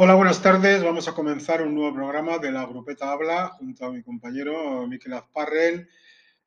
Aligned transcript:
Hola, 0.00 0.14
buenas 0.14 0.40
tardes. 0.40 0.80
Vamos 0.84 1.08
a 1.08 1.12
comenzar 1.12 1.60
un 1.60 1.74
nuevo 1.74 1.92
programa 1.92 2.38
de 2.38 2.52
la 2.52 2.64
Grupeta 2.66 3.10
Habla 3.10 3.48
junto 3.58 3.84
a 3.84 3.90
mi 3.90 4.00
compañero 4.00 4.86
Miquel 4.86 5.14
Azparren. 5.14 5.88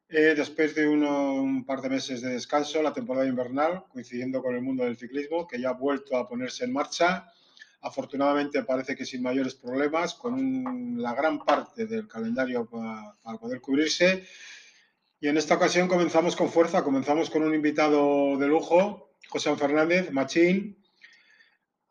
Eh, 0.07 0.33
después 0.37 0.73
de 0.73 0.87
un 0.87 1.65
par 1.65 1.81
de 1.81 1.89
meses 1.89 2.21
de 2.21 2.29
descanso, 2.29 2.81
la 2.81 2.93
temporada 2.93 3.27
invernal, 3.27 3.83
coincidiendo 3.89 4.41
con 4.41 4.55
el 4.55 4.61
mundo 4.61 4.85
del 4.85 4.95
ciclismo, 4.95 5.45
que 5.45 5.59
ya 5.59 5.71
ha 5.71 5.73
vuelto 5.73 6.15
a 6.15 6.29
ponerse 6.29 6.63
en 6.63 6.71
marcha. 6.71 7.27
Afortunadamente 7.81 8.63
parece 8.63 8.95
que 8.95 9.03
sin 9.03 9.21
mayores 9.21 9.55
problemas, 9.55 10.13
con 10.13 11.01
la 11.01 11.13
gran 11.13 11.43
parte 11.43 11.87
del 11.87 12.07
calendario 12.07 12.65
para, 12.65 13.17
para 13.21 13.37
poder 13.37 13.59
cubrirse. 13.59 14.25
Y 15.19 15.27
en 15.27 15.35
esta 15.35 15.55
ocasión 15.55 15.89
comenzamos 15.89 16.37
con 16.37 16.47
fuerza, 16.47 16.85
comenzamos 16.85 17.29
con 17.29 17.43
un 17.43 17.53
invitado 17.53 18.37
de 18.37 18.47
lujo, 18.47 19.11
José 19.27 19.53
Fernández, 19.57 20.09
Machín, 20.09 20.80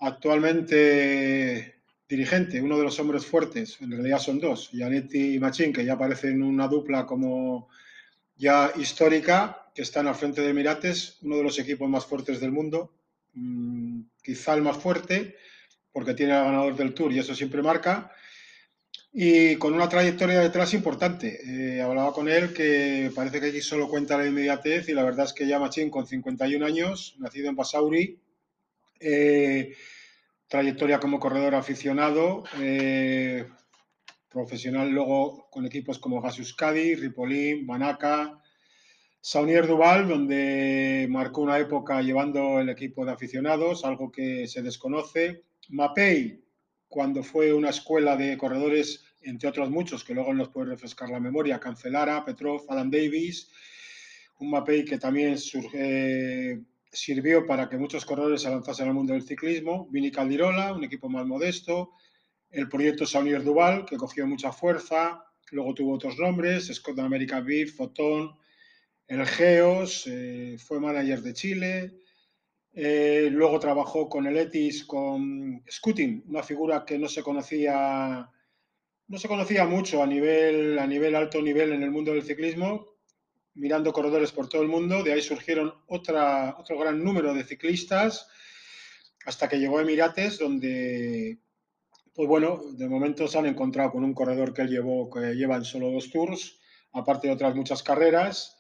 actualmente 0.01 1.77
dirigente, 2.09 2.61
uno 2.61 2.77
de 2.77 2.85
los 2.85 2.99
hombres 2.99 3.25
fuertes, 3.25 3.79
en 3.81 3.93
realidad 3.93 4.19
son 4.19 4.41
dos, 4.41 4.71
Yanetti 4.73 5.35
y 5.35 5.39
Machín, 5.39 5.73
que 5.73 5.85
ya 5.85 5.97
parecen 5.97 6.43
una 6.43 6.67
dupla 6.67 7.07
como 7.07 7.69
ya 8.37 8.73
histórica, 8.77 9.71
que 9.75 9.83
están 9.83 10.09
al 10.09 10.17
frente 10.17 10.41
de 10.41 10.51
Emirates, 10.51 11.19
uno 11.23 11.37
de 11.37 11.45
los 11.45 11.59
equipos 11.59 11.89
más 11.89 12.05
fuertes 12.07 12.41
del 12.41 12.51
mundo, 12.51 12.93
mmm, 13.35 14.01
quizá 14.23 14.55
el 14.55 14.63
más 14.63 14.77
fuerte, 14.79 15.37
porque 15.93 16.15
tiene 16.15 16.33
al 16.33 16.47
ganador 16.47 16.77
del 16.77 16.95
Tour 16.95 17.13
y 17.13 17.19
eso 17.21 17.35
siempre 17.35 17.63
marca, 17.63 18.11
y 19.13 19.57
con 19.57 19.75
una 19.75 19.89
trayectoria 19.89 20.41
detrás 20.41 20.73
importante. 20.75 21.41
Eh, 21.45 21.81
hablaba 21.81 22.13
con 22.13 22.29
él 22.29 22.53
que 22.53 23.11
parece 23.15 23.41
que 23.41 23.47
aquí 23.47 23.61
solo 23.61 23.89
cuenta 23.89 24.17
la 24.17 24.27
inmediatez 24.27 24.89
y 24.89 24.95
la 24.95 25.05
verdad 25.05 25.27
es 25.27 25.33
que 25.33 25.47
ya 25.47 25.59
Machín 25.59 25.91
con 25.91 26.07
51 26.07 26.65
años, 26.65 27.17
nacido 27.19 27.49
en 27.49 27.57
Basauri, 27.57 28.19
eh, 29.01 29.75
trayectoria 30.47 31.01
como 31.01 31.19
corredor 31.19 31.55
aficionado, 31.55 32.45
eh, 32.61 33.47
profesional 34.29 34.91
luego 34.91 35.49
con 35.51 35.67
equipos 35.67 35.99
como 35.99 36.21
Gasus 36.21 36.55
Cadi, 36.55 36.95
Ripolín, 36.95 37.67
Manaca, 37.67 38.41
Saunier 39.21 39.67
Duval, 39.67 40.09
donde 40.09 41.07
marcó 41.11 41.43
una 41.43 41.59
época 41.59 42.01
llevando 42.01 42.61
el 42.61 42.69
equipo 42.69 43.05
de 43.05 43.13
aficionados, 43.13 43.85
algo 43.85 44.11
que 44.11 44.47
se 44.47 44.63
desconoce. 44.63 45.45
Mapei, 45.69 46.43
cuando 46.89 47.23
fue 47.23 47.53
una 47.53 47.71
escuela 47.71 48.17
de 48.17 48.39
corredores, 48.39 49.05
entre 49.23 49.49
otros 49.49 49.71
muchos, 49.71 50.05
que 50.05 50.15
luego 50.15 50.33
nos 50.33 50.49
puede 50.49 50.71
refrescar 50.71 51.11
la 51.11 51.21
memoria, 51.21 51.61
Cancelara, 51.61 52.25
Petrov, 52.25 52.65
Alan 52.69 52.91
Davis, 52.91 53.51
un 54.39 54.51
Mapei 54.51 54.85
que 54.85 54.99
también 54.99 55.39
surge, 55.39 56.61
sirvió 56.93 57.47
para 57.47 57.69
que 57.69 57.77
muchos 57.77 58.05
corredores 58.05 58.43
se 58.43 58.51
lanzasen 58.51 58.89
al 58.89 58.95
mundo 58.95 59.13
del 59.13 59.23
ciclismo. 59.23 59.89
Vini 59.91 60.11
Caldirola, 60.11 60.73
un 60.73 60.85
equipo 60.85 61.09
más 61.09 61.27
modesto. 61.27 61.93
El 62.51 62.69
proyecto 62.69 63.07
Saunier 63.07 63.45
Duval, 63.45 63.85
que 63.85 63.97
cogió 63.97 64.27
mucha 64.27 64.53
fuerza. 64.53 65.25
Luego 65.53 65.75
tuvo 65.75 65.95
otros 65.95 66.19
nombres, 66.19 66.67
Scott 66.73 66.99
America 66.99 67.41
Beef, 67.41 67.75
Fotón, 67.77 68.37
el 69.07 69.27
Geos, 69.27 70.07
eh, 70.07 70.57
fue 70.59 70.79
manager 70.79 71.21
de 71.23 71.33
Chile. 71.33 72.01
Eh, 72.73 73.29
luego 73.33 73.59
trabajó 73.59 74.09
con 74.09 74.27
el 74.27 74.37
Etis, 74.37 74.85
con 74.85 75.63
Scutin, 75.69 76.23
una 76.29 76.45
figura 76.45 76.85
que 76.85 76.97
no 76.99 77.09
se 77.09 77.23
conocía, 77.23 78.31
no 79.09 79.19
se 79.19 79.27
conocía 79.27 79.67
mucho 79.67 80.03
a 80.03 80.07
nivel, 80.07 80.79
a 80.79 80.87
nivel 80.87 81.17
alto 81.17 81.43
nivel 81.43 81.73
en 81.73 81.83
el 81.83 81.91
mundo 81.91 82.13
del 82.13 82.23
ciclismo, 82.23 82.90
mirando 83.61 83.93
corredores 83.93 84.33
por 84.33 84.49
todo 84.49 84.63
el 84.63 84.69
mundo. 84.69 85.05
De 85.05 85.13
ahí 85.13 85.23
surgieron 85.23 85.75
otra, 85.87 86.57
otro 86.59 86.79
gran 86.79 87.05
número 87.05 87.35
de 87.35 87.45
ciclistas 87.45 88.27
hasta 89.27 89.49
que 89.49 89.59
llegó 89.59 89.79
a 89.79 89.83
Emirates, 89.83 90.39
donde, 90.39 91.39
pues 92.15 92.27
bueno, 92.27 92.63
de 92.73 92.89
momento 92.89 93.29
se 93.29 93.39
han 93.39 93.47
encontrado 93.47 93.93
con 93.93 94.03
un 94.03 94.15
corredor 94.15 94.55
que 94.55 94.63
él 94.63 94.71
llevó, 94.71 95.11
que 95.11 95.35
lleva 95.35 95.57
en 95.57 95.65
solo 95.65 95.91
dos 95.91 96.11
tours, 96.11 96.59
aparte 96.93 97.29
de 97.29 97.35
otras 97.35 97.55
muchas 97.55 97.83
carreras. 97.83 98.57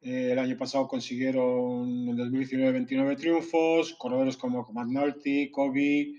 Eh, 0.00 0.32
el 0.32 0.38
año 0.38 0.58
pasado 0.58 0.88
consiguieron 0.88 2.08
en 2.08 2.16
2019 2.16 2.72
29 2.72 3.16
triunfos, 3.16 3.94
corredores 3.94 4.36
como 4.36 4.66
McNulty, 4.72 5.50
Kobe, 5.50 6.14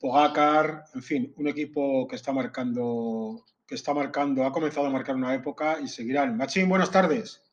Pogacar, 0.00 0.84
en 0.94 1.02
fin, 1.02 1.32
un 1.36 1.48
equipo 1.48 2.06
que 2.08 2.16
está 2.16 2.32
marcando 2.32 3.44
que 3.68 3.74
está 3.74 3.92
marcando, 3.92 4.46
ha 4.46 4.52
comenzado 4.52 4.86
a 4.86 4.90
marcar 4.90 5.14
una 5.14 5.34
época 5.34 5.78
y 5.78 5.88
seguirán. 5.88 6.38
Machín, 6.38 6.70
buenas 6.70 6.90
tardes. 6.90 7.44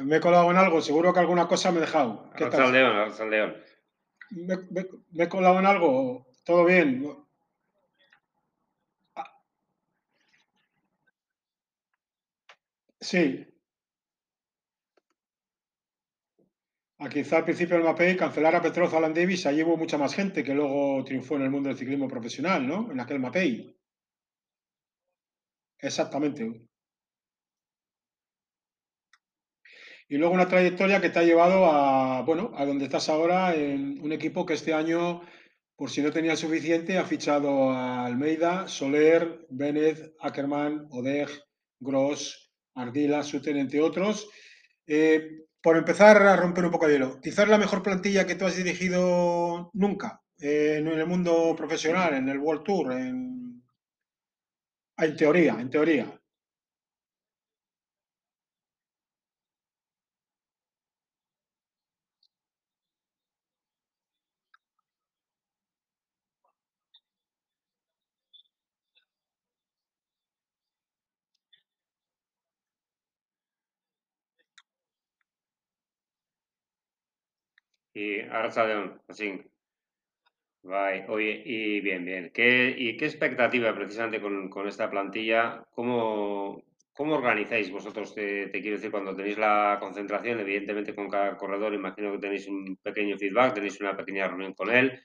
Me 0.00 0.16
he 0.16 0.20
colado 0.20 0.50
en 0.50 0.58
algo, 0.58 0.82
seguro 0.82 1.14
que 1.14 1.20
alguna 1.20 1.48
cosa 1.48 1.72
me 1.72 1.78
he 1.78 1.80
dejado. 1.80 2.30
¿Qué 2.36 2.44
tal? 2.46 2.72
León, 2.72 3.30
León. 3.30 3.56
Me, 4.30 4.56
me, 4.70 4.86
me, 5.12 5.24
he 5.24 5.28
colado 5.30 5.58
en 5.58 5.64
algo, 5.64 6.26
todo 6.44 6.66
bien. 6.66 7.06
Sí. 13.00 13.46
A 16.98 17.08
quizá 17.08 17.38
al 17.38 17.44
principio 17.44 17.76
del 17.76 17.84
MAPEI 17.84 18.16
cancelar 18.16 18.56
a 18.56 18.60
Petroz 18.60 18.92
Alan 18.92 19.14
Davis, 19.14 19.46
allí 19.46 19.62
hubo 19.62 19.78
mucha 19.78 19.96
más 19.96 20.14
gente 20.14 20.44
que 20.44 20.54
luego 20.54 21.02
triunfó 21.04 21.36
en 21.36 21.42
el 21.42 21.50
mundo 21.50 21.68
del 21.70 21.78
ciclismo 21.78 22.08
profesional, 22.08 22.66
¿no? 22.66 22.90
En 22.90 23.00
aquel 23.00 23.20
MAPEI. 23.20 23.75
Exactamente. 25.86 26.42
Y 30.08 30.16
luego 30.16 30.34
una 30.34 30.48
trayectoria 30.48 31.00
que 31.00 31.10
te 31.10 31.18
ha 31.18 31.22
llevado 31.22 31.66
a, 31.66 32.22
bueno, 32.22 32.52
a 32.56 32.64
donde 32.64 32.84
estás 32.84 33.08
ahora, 33.08 33.54
en 33.54 34.00
un 34.02 34.12
equipo 34.12 34.44
que 34.46 34.54
este 34.54 34.72
año, 34.72 35.22
por 35.76 35.90
si 35.90 36.02
no 36.02 36.12
tenía 36.12 36.36
suficiente, 36.36 36.98
ha 36.98 37.04
fichado 37.04 37.70
a 37.70 38.04
Almeida, 38.06 38.68
Soler, 38.68 39.46
Bennett, 39.50 40.14
Ackerman, 40.20 40.86
Odeg, 40.90 41.28
Gross, 41.80 42.52
Ardila, 42.74 43.22
Suten, 43.22 43.56
entre 43.56 43.80
otros. 43.80 44.28
Eh, 44.86 45.44
por 45.60 45.76
empezar 45.76 46.22
a 46.22 46.36
romper 46.36 46.64
un 46.64 46.70
poco 46.70 46.86
de 46.86 46.94
hielo, 46.94 47.20
quizás 47.20 47.48
la 47.48 47.58
mejor 47.58 47.82
plantilla 47.82 48.26
que 48.26 48.36
tú 48.36 48.44
has 48.44 48.56
dirigido 48.56 49.70
nunca 49.72 50.22
eh, 50.38 50.76
en 50.78 50.86
el 50.86 51.06
mundo 51.06 51.54
profesional, 51.56 52.14
en 52.14 52.28
el 52.28 52.38
World 52.38 52.62
Tour, 52.62 52.92
en, 52.92 53.35
en 54.98 55.16
teoría, 55.16 55.58
en 55.60 55.70
teoría. 55.70 56.06
Y 77.94 78.20
Arracha 78.20 78.64
así. 79.08 79.42
Vale, 80.66 81.04
oye, 81.08 81.42
y 81.44 81.80
bien, 81.80 82.04
bien. 82.04 82.30
¿Qué, 82.34 82.74
¿Y 82.76 82.96
qué 82.96 83.04
expectativa 83.06 83.72
precisamente 83.72 84.20
con, 84.20 84.48
con 84.50 84.66
esta 84.66 84.90
plantilla? 84.90 85.64
¿Cómo, 85.70 86.60
¿Cómo 86.92 87.14
organizáis 87.14 87.70
vosotros, 87.70 88.12
te, 88.12 88.48
te, 88.48 88.60
quiero 88.60 88.76
decir, 88.76 88.90
cuando 88.90 89.14
tenéis 89.14 89.38
la 89.38 89.76
concentración? 89.78 90.40
Evidentemente 90.40 90.92
con 90.92 91.08
cada 91.08 91.36
corredor 91.36 91.72
imagino 91.72 92.10
que 92.10 92.18
tenéis 92.18 92.48
un 92.48 92.76
pequeño 92.82 93.16
feedback, 93.16 93.54
tenéis 93.54 93.80
una 93.80 93.96
pequeña 93.96 94.26
reunión 94.26 94.54
con 94.54 94.70
él. 94.74 95.00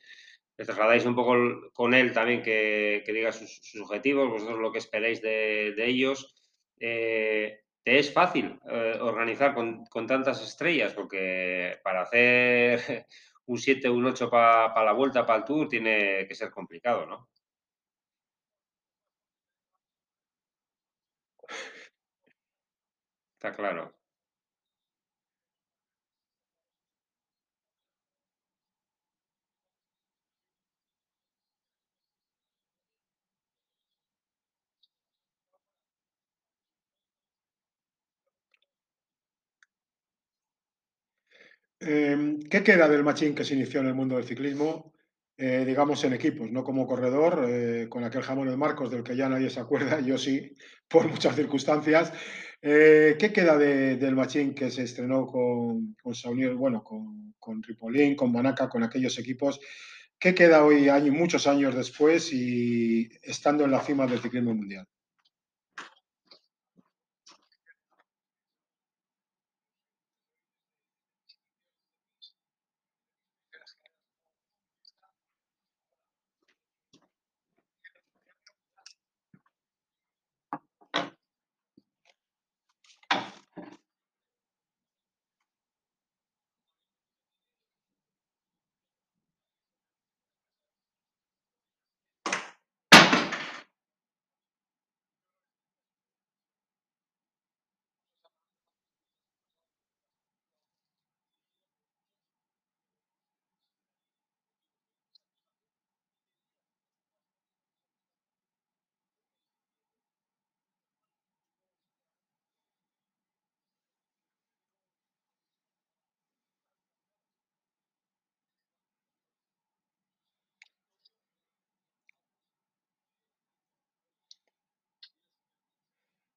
Les 0.58 0.66
trasladáis 0.66 1.06
un 1.06 1.16
poco 1.16 1.36
con 1.74 1.94
él 1.94 2.12
también 2.12 2.42
que, 2.42 3.04
que 3.06 3.14
diga 3.14 3.32
sus, 3.32 3.60
sus, 3.62 3.82
objetivos, 3.82 4.30
vosotros 4.32 4.59
lo 4.59 4.72
que 4.72 4.80
esperáis 4.80 5.22
de, 5.22 5.74
de 5.78 5.85
ellos. 5.85 6.35
Eh, 6.80 7.59
¿Te 7.84 8.00
es 8.00 8.12
fácil 8.12 8.59
eh, 8.68 8.97
organizar 9.00 9.53
con, 9.53 9.85
con, 9.85 10.08
tantas 10.08 10.41
estrellas? 10.41 10.94
Porque 10.94 11.78
para 11.84 12.02
hacer 12.02 13.06
un 13.47 13.58
7, 13.58 13.90
un 13.90 14.05
8 14.05 14.29
para 14.29 14.73
pa 14.73 14.84
la 14.84 14.93
vuelta, 14.93 15.26
para 15.26 15.40
el 15.40 15.46
tour, 15.46 15.67
tiene 15.70 16.28
que 16.28 16.35
ser 16.35 16.52
complicado, 16.52 17.05
¿no? 17.05 17.29
Está 23.38 23.52
claro. 23.53 23.91
Eh, 41.82 42.40
¿Qué 42.50 42.64
queda 42.64 42.88
del 42.88 43.04
machín 43.04 43.36
que 43.36 43.44
se 43.44 43.56
inició 43.56 43.82
en 43.82 43.88
el 43.88 43.96
mundo 43.96 44.16
del 44.16 44.26
ciclismo? 44.26 44.94
Eh, 45.38 45.66
digamos 45.66 46.04
en 46.04 46.14
equipos, 46.14 46.52
no 46.52 46.64
como 46.64 46.86
corredor, 46.86 47.46
eh, 47.50 47.88
con 47.90 48.04
aquel 48.04 48.22
jamón 48.22 48.48
de 48.48 48.56
Marcos 48.56 48.92
del 48.92 49.04
que 49.04 49.16
ya 49.16 49.28
nadie 49.28 49.50
se 49.50 49.60
acuerda, 49.60 50.00
yo 50.00 50.18
sí, 50.18 50.56
por 50.88 51.08
muchas 51.10 51.36
circunstancias. 51.36 52.14
Eh, 52.62 53.16
¿Qué 53.18 53.34
queda 53.34 53.58
de, 53.58 53.98
del 53.98 54.16
machín 54.16 54.54
que 54.54 54.70
se 54.70 54.84
estrenó 54.84 55.26
con, 55.26 55.96
con 56.02 56.14
Saunier, 56.14 56.54
bueno, 56.54 56.84
con, 56.84 57.34
con 57.40 57.64
Ripolín, 57.64 58.16
con 58.16 58.32
Manaca, 58.32 58.70
con 58.70 58.84
aquellos 58.84 59.18
equipos 59.18 59.60
¿qué 60.22 60.36
queda 60.36 60.64
hoy, 60.64 60.88
año, 60.88 61.12
muchos 61.12 61.48
años 61.48 61.76
después 61.76 62.32
y 62.32 63.10
estando 63.24 63.66
en 63.66 63.72
la 63.72 63.82
cima 63.82 64.06
del 64.06 64.20
ciclismo 64.20 64.54
mundial? 64.54 64.88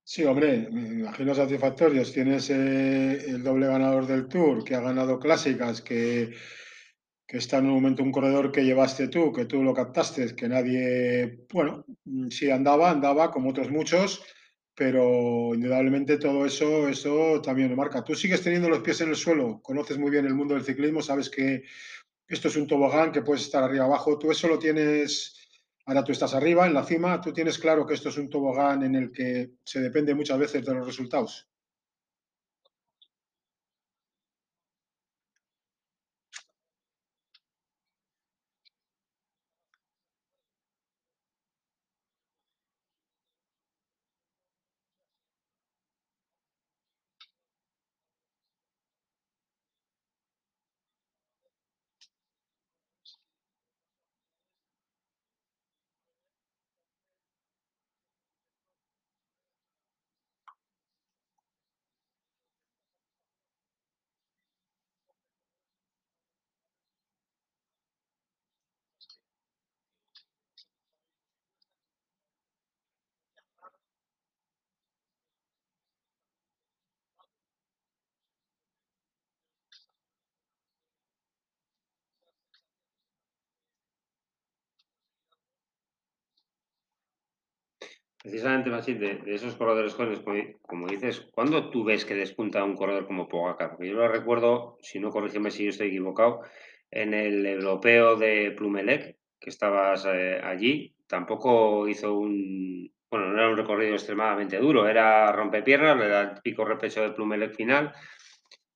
Sí, 0.07 0.23
hombre, 0.25 0.69
me 0.71 0.89
imagino 1.01 1.35
satisfactorios. 1.35 2.13
Tienes 2.13 2.51
eh, 2.51 3.25
el 3.31 3.43
doble 3.43 3.67
ganador 3.67 4.07
del 4.07 4.29
Tour, 4.29 4.63
que 4.63 4.75
ha 4.75 4.81
ganado 4.81 5.19
clásicas, 5.19 5.81
que, 5.81 6.31
que 7.27 7.39
está 7.39 7.59
en 7.59 7.67
un 7.67 7.75
momento 7.75 8.03
un 8.03 8.13
corredor 8.13 8.53
que 8.53 8.65
llevaste 8.65 9.09
tú, 9.09 9.33
que 9.33 9.47
tú 9.47 9.63
lo 9.63 9.75
captaste, 9.75 10.35
que 10.37 10.49
nadie, 10.49 11.47
bueno, 11.53 11.85
mm, 12.05 12.29
sí 12.31 12.51
andaba, 12.51 12.91
andaba 12.91 13.31
como 13.31 13.51
otros 13.51 13.71
muchos, 13.71 14.23
pero 14.75 15.55
indudablemente 15.55 16.19
todo 16.19 16.47
eso, 16.47 16.89
eso 16.89 17.41
también 17.43 17.71
lo 17.71 17.77
marca. 17.77 18.05
Tú 18.05 18.15
sigues 18.15 18.43
teniendo 18.43 18.69
los 18.69 18.81
pies 18.81 19.01
en 19.01 19.11
el 19.11 19.17
suelo, 19.17 19.61
conoces 19.63 19.99
muy 19.99 20.11
bien 20.11 20.27
el 20.27 20.35
mundo 20.35 20.55
del 20.55 20.65
ciclismo, 20.65 21.03
sabes 21.03 21.31
que 21.31 21.63
esto 22.29 22.49
es 22.49 22.57
un 22.57 22.67
tobogán, 22.67 23.13
que 23.13 23.23
puedes 23.23 23.43
estar 23.45 23.63
arriba 23.65 23.85
abajo. 23.87 24.19
Tú 24.19 24.31
eso 24.31 24.49
lo 24.49 24.59
tienes 24.59 25.44
Ahora 25.87 26.03
tú 26.03 26.13
estás 26.13 26.35
arriba, 26.35 26.67
en 26.67 26.73
la 26.73 26.85
cima, 26.85 27.21
tú 27.21 27.33
tienes 27.33 27.59
claro 27.59 27.87
que 27.87 27.95
esto 27.95 28.09
es 28.09 28.17
un 28.17 28.31
tobogán 28.31 28.83
en 28.83 28.95
el 28.95 29.13
que 29.13 29.51
se 29.65 29.81
depende 29.81 30.15
muchas 30.15 30.39
veces 30.39 30.65
de 30.65 30.75
los 30.75 30.87
resultados. 30.87 31.49
Precisamente, 88.25 88.71
Machín, 88.71 88.99
de, 88.99 89.17
de, 89.17 89.35
esos 89.35 89.55
corredores 89.55 89.93
jóvenes, 89.93 90.23
como, 90.63 90.87
dices, 90.87 91.29
¿cuándo 91.35 91.69
tú 91.69 91.85
ves 91.85 92.07
que 92.07 92.15
despunta 92.15 92.65
un 92.65 92.75
corredor 92.75 93.07
como 93.07 93.29
Pogacar? 93.29 93.73
Porque 93.73 93.89
yo 93.89 93.97
lo 93.97 94.09
recuerdo, 94.09 94.79
si 94.81 94.99
no 94.99 95.11
corrígeme 95.11 95.51
si 95.51 95.65
yo 95.65 95.69
estoy 95.69 95.89
equivocado, 95.89 96.41
en 96.91 97.13
el 97.13 97.45
europeo 97.45 98.17
de 98.17 98.53
Plumelec, 98.57 99.19
que 99.39 99.51
estabas 99.51 100.07
eh, 100.07 100.41
allí, 100.43 100.97
tampoco 101.07 101.87
hizo 101.87 102.17
un, 102.17 102.91
bueno, 103.11 103.27
no 103.27 103.35
era 103.35 103.51
un 103.51 103.59
recorrido 103.59 103.93
extremadamente 103.93 104.57
duro, 104.57 104.89
era 104.89 105.31
rompepiernas, 105.31 105.99
le 105.99 106.09
da 106.09 106.23
el 106.23 106.41
pico 106.41 106.65
repecho 106.65 107.03
de 107.03 107.13
Plumelec 107.13 107.55
final, 107.55 107.93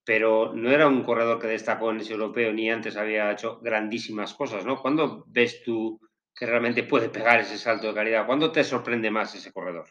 pero 0.04 0.52
no 0.54 0.70
era 0.70 0.86
un 0.86 1.02
corredor 1.02 1.38
que 1.38 1.46
destacó 1.46 1.90
en 1.90 2.00
ese 2.00 2.12
europeo 2.12 2.52
ni 2.52 2.70
antes 2.70 2.98
había 2.98 3.32
hecho 3.32 3.60
grandísimas 3.60 4.34
cosas, 4.34 4.66
¿no? 4.66 4.76
¿Cuándo 4.76 5.24
ves 5.26 5.62
tú 5.64 5.98
que 6.38 6.46
realmente 6.46 6.84
puede 6.84 7.08
pegar 7.10 7.40
ese 7.40 7.58
salto 7.58 7.88
de 7.88 7.94
calidad? 7.94 8.26
¿Cuándo 8.26 8.52
te 8.52 8.64
sorprende 8.64 9.10
más 9.10 9.34
ese 9.34 9.52
corredor? 9.52 9.88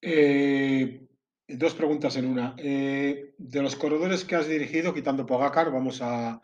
Eh, 0.00 1.08
dos 1.48 1.74
preguntas 1.74 2.16
en 2.16 2.26
una. 2.26 2.54
Eh, 2.58 3.34
de 3.38 3.62
los 3.62 3.76
corredores 3.76 4.24
que 4.24 4.36
has 4.36 4.48
dirigido, 4.48 4.94
quitando 4.94 5.26
Pogacar, 5.26 5.72
vamos 5.72 6.00
a, 6.02 6.40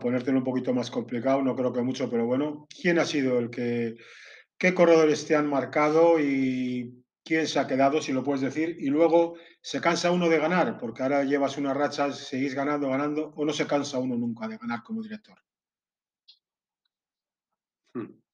ponértelo 0.00 0.38
un 0.38 0.44
poquito 0.44 0.72
más 0.72 0.90
complicado, 0.90 1.42
no 1.42 1.56
creo 1.56 1.72
que 1.72 1.82
mucho, 1.82 2.10
pero 2.10 2.26
bueno, 2.26 2.66
¿quién 2.80 2.98
ha 2.98 3.04
sido 3.04 3.38
el 3.38 3.50
que, 3.50 3.96
qué 4.58 4.74
corredores 4.74 5.26
te 5.26 5.34
han 5.34 5.48
marcado 5.48 6.20
y 6.20 7.04
quién 7.24 7.46
se 7.46 7.58
ha 7.58 7.66
quedado, 7.66 8.00
si 8.00 8.12
lo 8.12 8.22
puedes 8.22 8.42
decir? 8.42 8.76
Y 8.78 8.88
luego, 8.88 9.36
¿se 9.60 9.80
cansa 9.80 10.10
uno 10.10 10.28
de 10.28 10.38
ganar? 10.38 10.78
Porque 10.78 11.02
ahora 11.02 11.24
llevas 11.24 11.58
una 11.58 11.74
racha, 11.74 12.12
seguís 12.12 12.54
ganando, 12.54 12.88
ganando, 12.88 13.32
o 13.36 13.44
no 13.44 13.52
se 13.52 13.66
cansa 13.66 13.98
uno 13.98 14.16
nunca 14.16 14.46
de 14.48 14.58
ganar 14.58 14.82
como 14.82 15.02
director. 15.02 15.38
Hmm. 17.94 18.27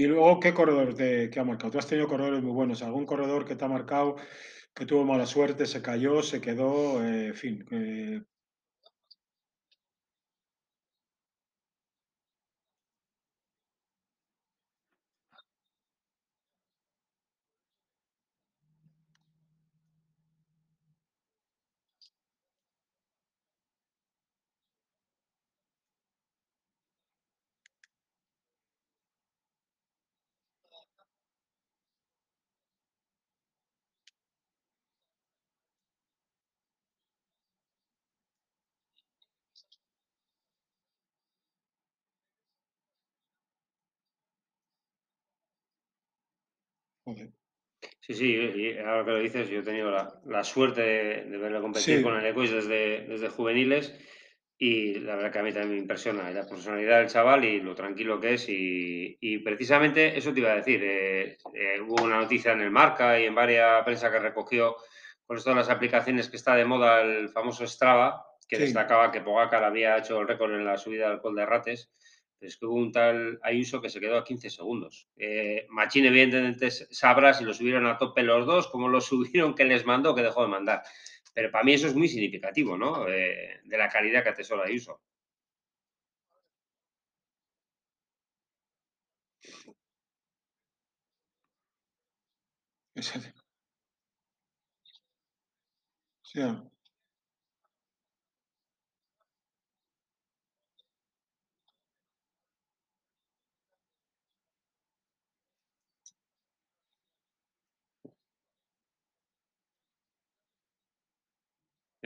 Y 0.00 0.06
luego, 0.06 0.40
¿qué 0.40 0.54
corredor 0.54 0.94
te, 0.94 1.30
ha 1.38 1.44
marcado? 1.44 1.72
Tú 1.72 1.78
has 1.78 1.86
tenido 1.86 2.08
corredores 2.08 2.42
muy 2.42 2.52
buenos. 2.52 2.82
¿Algún 2.82 3.04
corredor 3.04 3.44
que 3.44 3.54
te 3.54 3.66
ha 3.66 3.68
marcado, 3.68 4.16
que 4.74 4.86
tuvo 4.86 5.04
mala 5.04 5.26
suerte, 5.26 5.66
se 5.66 5.82
cayó, 5.82 6.22
se 6.22 6.40
quedó, 6.40 7.04
eh, 7.04 7.26
en 7.28 7.34
fin? 7.34 7.66
Eh... 7.70 8.22
Joder. 47.14 47.30
Sí, 48.00 48.14
sí, 48.14 48.34
y 48.34 48.78
ahora 48.78 49.04
que 49.04 49.10
lo 49.12 49.18
dices, 49.20 49.48
yo 49.48 49.60
he 49.60 49.62
tenido 49.62 49.90
la, 49.90 50.20
la 50.26 50.44
suerte 50.44 50.80
de, 50.82 51.24
de, 51.24 51.38
verlo 51.38 51.62
competir 51.62 51.98
Sí. 51.98 52.02
con 52.02 52.16
el 52.16 52.26
Equis 52.26 52.50
desde, 52.50 53.06
desde 53.06 53.28
juveniles 53.28 53.94
y 54.58 54.98
la 55.00 55.16
verdad 55.16 55.32
que 55.32 55.38
a 55.38 55.42
mí 55.42 55.52
también 55.52 55.72
me 55.76 55.78
impresiona 55.78 56.30
la 56.30 56.46
personalidad 56.46 56.98
del 56.98 57.08
chaval 57.08 57.44
y 57.44 57.60
lo 57.60 57.74
tranquilo 57.74 58.20
que 58.20 58.34
es 58.34 58.48
y, 58.50 59.16
y 59.20 59.38
precisamente 59.38 60.18
eso 60.18 60.34
te 60.34 60.40
iba 60.40 60.52
a 60.52 60.56
decir, 60.56 60.82
eh, 60.84 61.38
eh, 61.54 61.80
hubo 61.80 62.04
una 62.04 62.18
noticia 62.18 62.52
en 62.52 62.60
el 62.60 62.70
Marca 62.70 63.18
y 63.18 63.24
en 63.24 63.34
varias 63.34 63.82
prensa 63.84 64.10
que 64.10 64.18
recogió 64.18 64.76
con 65.24 65.36
esto 65.38 65.50
de 65.50 65.56
las 65.56 65.70
aplicaciones 65.70 66.28
que 66.28 66.36
está 66.36 66.54
de 66.56 66.64
moda 66.66 67.00
el 67.02 67.30
famoso 67.30 67.66
Strava, 67.66 68.26
que 68.48 68.56
Sí. 68.56 68.62
destacaba 68.62 69.12
que 69.12 69.20
Pogacar 69.20 69.62
había 69.64 69.96
hecho 69.96 70.20
el 70.20 70.28
récord 70.28 70.52
en 70.52 70.64
la 70.66 70.76
subida 70.76 71.08
del 71.08 71.20
Col 71.20 71.36
de 71.36 71.46
Rates 71.46 71.90
es 72.40 72.56
que 72.56 72.66
hubo 72.66 72.74
un 72.76 72.92
tal 72.92 73.38
Ayuso 73.42 73.80
que 73.80 73.90
se 73.90 74.00
quedó 74.00 74.16
a 74.18 74.24
15 74.24 74.50
segundos. 74.50 75.08
Eh, 75.16 75.66
Machín, 75.70 76.06
evidentemente, 76.06 76.70
sabrá 76.70 77.34
si 77.34 77.44
lo 77.44 77.54
subieron 77.54 77.86
a 77.86 77.98
tope 77.98 78.22
los 78.22 78.46
dos, 78.46 78.68
cómo 78.68 78.88
lo 78.88 79.00
subieron, 79.00 79.54
que 79.54 79.64
les 79.64 79.84
mandó, 79.84 80.14
que 80.14 80.22
dejó 80.22 80.42
de 80.42 80.48
mandar. 80.48 80.82
Pero 81.34 81.50
para 81.50 81.64
mí 81.64 81.74
eso 81.74 81.86
es 81.86 81.94
muy 81.94 82.08
significativo, 82.08 82.76
¿no? 82.76 83.06
Eh, 83.08 83.60
de 83.64 83.78
la 83.78 83.88
calidad 83.88 84.22
que 84.22 84.30
atesora 84.30 84.64
Ayuso. 84.66 85.00
Sí. 96.22 96.40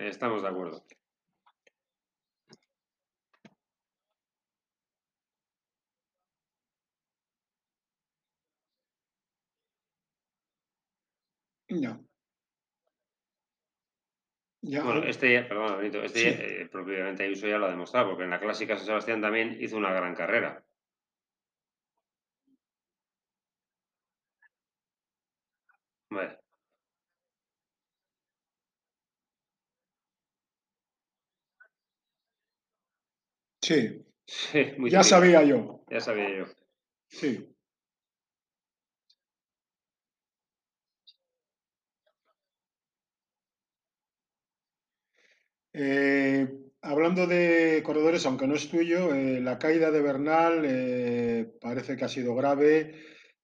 Estamos 0.08 0.42
de 0.42 0.48
acuerdo. 0.48 0.84
Ya. 11.68 12.00
Ya, 14.62 14.82
Bueno, 14.82 15.04
este, 15.04 15.32
ya- 15.32 15.46
perdón, 15.48 15.76
Benito, 15.78 16.02
este 16.02 16.18
Sí. 16.20 16.24
ya, 16.24 16.30
eh, 16.62 16.68
propiamente 16.70 17.24
Ayuso 17.24 17.46
ya 17.46 17.58
lo 17.58 17.66
ha 17.66 17.70
demostrado, 17.70 18.08
porque 18.08 18.24
en 18.24 18.30
la 18.30 18.40
clásica 18.40 18.76
San 18.76 18.86
Sebastián 18.86 19.20
también 19.20 19.56
hizo 19.60 19.76
una 19.76 19.92
gran 19.92 20.14
carrera. 20.14 20.64
Bueno, 26.10 26.38
sí. 33.64 34.04
muy 34.78 34.90
Ya 34.90 35.00
típico. 35.00 35.04
sabía 35.04 35.42
yo. 35.44 35.84
Ya 35.90 36.00
sabía 36.00 36.28
yo. 36.38 36.44
Sí. 37.08 37.48
Eh, 45.72 46.46
hablando 46.82 47.26
de 47.26 47.82
corredores, 47.84 48.24
aunque 48.26 48.46
no 48.46 48.54
es 48.54 48.68
tuyo, 48.68 49.14
eh, 49.14 49.40
la 49.40 49.58
caída 49.58 49.90
de 49.90 50.00
Bernal 50.02 50.62
eh, 50.64 51.52
parece 51.60 51.96
que 51.96 52.04
ha 52.04 52.08
sido 52.08 52.34
grave, 52.34 52.94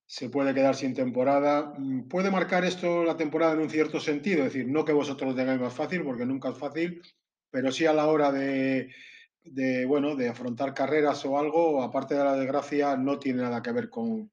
se 0.07 0.31
puede 0.31 0.55
quedar 0.55 0.77
sin 0.77 0.95
temporada. 0.95 1.75
Mm, 1.77 2.09
¿Puede 2.09 2.31
marcar 2.31 2.65
esto 2.65 3.05
la 3.05 3.17
temporada 3.17 3.55
en 3.55 3.61
un 3.61 3.71
cierto 3.71 3.99
sentido? 4.01 4.41
Es 4.45 4.53
decir, 4.53 4.69
no 4.69 4.85
que 4.85 4.93
vosotros 4.93 5.31
lo 5.31 5.37
tengáis 5.37 5.61
más 5.61 5.75
fácil, 5.75 6.03
porque 6.05 6.27
nunca 6.27 6.51
es 6.51 6.59
fácil, 6.59 7.03
pero 7.51 7.73
sí 7.73 7.87
a 7.87 7.93
la 7.93 8.07
hora 8.07 8.31
de, 8.33 8.91
de, 9.45 9.87
bueno, 9.87 10.17
de 10.17 10.29
afrontar 10.29 10.75
carreras 10.75 11.25
o 11.25 11.39
algo, 11.39 11.83
aparte 11.83 12.15
de 12.15 12.25
la 12.25 12.37
desgracia, 12.37 12.97
no 12.97 13.19
tiene 13.19 13.43
nada 13.43 13.63
que 13.63 13.73
ver 13.73 13.91
con, 13.91 14.31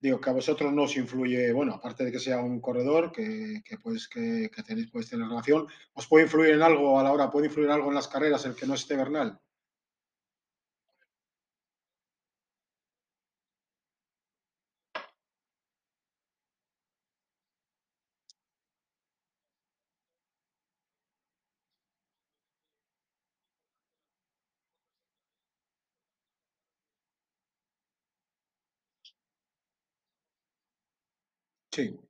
digo, 0.00 0.20
que 0.20 0.30
a 0.30 0.34
vosotros 0.34 0.72
no 0.72 0.84
os 0.84 0.96
influye, 0.96 1.52
bueno, 1.52 1.74
aparte 1.74 2.04
de 2.04 2.12
que 2.12 2.18
sea 2.18 2.40
un 2.40 2.60
corredor, 2.60 3.12
que, 3.12 3.62
que, 3.64 3.78
pues, 3.78 4.08
que, 4.08 4.50
que 4.54 4.62
tenéis, 4.62 4.90
podéis 4.90 5.10
tener 5.10 5.28
relación, 5.28 5.66
¿os 5.94 6.06
puede 6.06 6.24
influir 6.24 6.54
en 6.54 6.62
algo 6.62 6.98
a 6.98 7.02
la 7.02 7.12
hora, 7.12 7.30
puede 7.30 7.46
influir 7.46 7.70
algo 7.70 7.88
en 7.88 7.94
las 7.94 8.08
carreras 8.08 8.44
el 8.46 8.54
que 8.54 8.66
no 8.66 8.74
esté 8.74 8.96
Bernal? 8.96 9.38
Sí. 31.80 32.09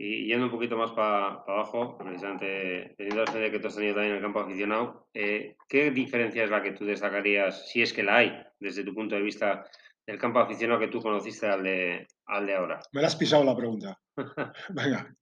Y 0.00 0.26
yendo 0.26 0.44
un 0.44 0.52
poquito 0.52 0.76
más 0.76 0.92
para 0.92 1.44
pa 1.44 1.54
abajo, 1.54 1.98
precisamente 1.98 2.94
teniendo 2.96 3.16
la 3.16 3.22
experiencia 3.22 3.50
que 3.50 3.58
tú 3.58 3.66
has 3.66 3.74
tenido 3.74 3.94
también 3.94 4.12
en 4.12 4.18
el 4.18 4.22
campo 4.22 4.38
aficionado, 4.38 5.08
eh, 5.12 5.56
¿qué 5.68 5.90
diferencia 5.90 6.44
es 6.44 6.50
la 6.50 6.62
que 6.62 6.70
tú 6.70 6.84
destacarías, 6.84 7.68
si 7.68 7.82
es 7.82 7.92
que 7.92 8.04
la 8.04 8.18
hay, 8.18 8.40
desde 8.60 8.84
tu 8.84 8.94
punto 8.94 9.16
de 9.16 9.22
vista, 9.22 9.64
del 10.06 10.18
campo 10.18 10.38
aficionado 10.38 10.78
que 10.78 10.86
tú 10.86 11.02
conociste 11.02 11.48
al 11.48 11.64
de, 11.64 12.06
al 12.26 12.46
de 12.46 12.54
ahora? 12.54 12.78
Me 12.92 13.00
la 13.00 13.08
has 13.08 13.16
pisado 13.16 13.42
la 13.42 13.56
pregunta. 13.56 13.98
Venga. 14.68 15.12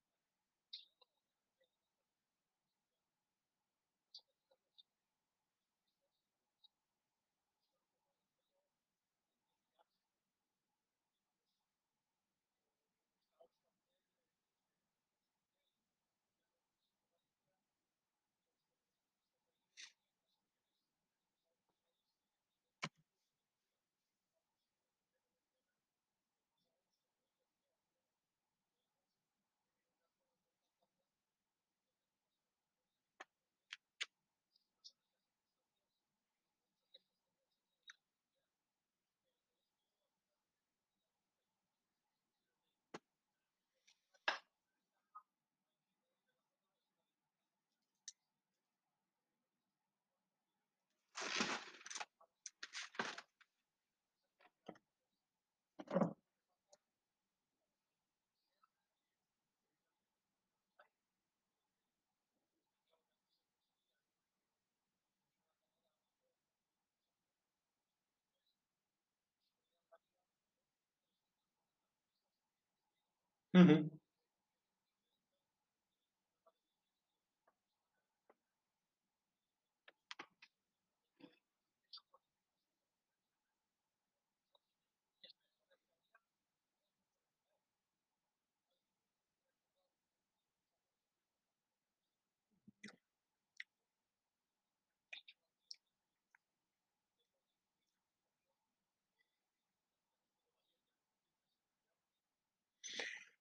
Mm-hmm. 73.57 73.96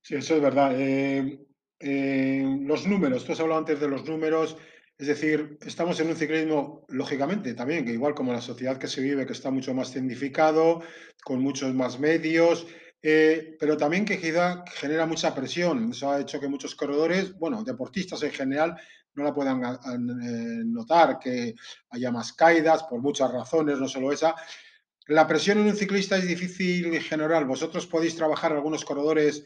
Sí, 0.05 0.13
eso 0.13 0.35
es 0.35 0.41
verdad. 0.41 0.79
Eh, 0.79 1.39
eh, 1.79 2.57
los 2.61 2.85
números, 2.85 3.25
tú 3.25 3.31
has 3.31 3.39
hablado 3.39 3.57
antes 3.57 3.79
de 3.79 3.87
los 3.87 4.05
números, 4.05 4.55
es 4.99 5.07
decir, 5.07 5.57
estamos 5.65 5.99
en 5.99 6.09
un 6.09 6.15
ciclismo, 6.15 6.85
lógicamente, 6.89 7.55
también, 7.55 7.83
que 7.83 7.93
igual 7.93 8.13
como 8.13 8.31
la 8.31 8.39
sociedad 8.39 8.77
que 8.77 8.87
se 8.87 9.01
vive, 9.01 9.25
que 9.25 9.33
está 9.33 9.49
mucho 9.49 9.73
más 9.73 9.87
significado, 9.87 10.83
con 11.23 11.41
muchos 11.41 11.73
más 11.73 11.99
medios, 11.99 12.67
eh, 13.01 13.57
pero 13.59 13.77
también 13.77 14.05
que 14.05 14.17
genera 14.17 15.07
mucha 15.07 15.33
presión. 15.33 15.89
Eso 15.89 16.11
ha 16.11 16.21
hecho 16.21 16.39
que 16.39 16.47
muchos 16.49 16.75
corredores, 16.75 17.33
bueno, 17.39 17.63
deportistas 17.63 18.21
en 18.21 18.31
general, 18.31 18.79
no 19.15 19.23
la 19.23 19.33
puedan 19.33 19.65
a, 19.65 19.79
a, 19.81 19.95
eh, 19.95 19.97
notar, 20.65 21.17
que 21.17 21.55
haya 21.89 22.11
más 22.11 22.31
caídas 22.33 22.83
por 22.83 23.01
muchas 23.01 23.31
razones, 23.31 23.79
no 23.79 23.87
solo 23.87 24.11
esa. 24.11 24.35
La 25.07 25.27
presión 25.27 25.57
en 25.59 25.65
un 25.65 25.75
ciclista 25.75 26.15
es 26.15 26.27
difícil 26.27 26.93
en 26.93 27.01
general. 27.01 27.45
Vosotros 27.45 27.87
podéis 27.87 28.15
trabajar, 28.15 28.53
algunos 28.53 28.85
corredores 28.85 29.43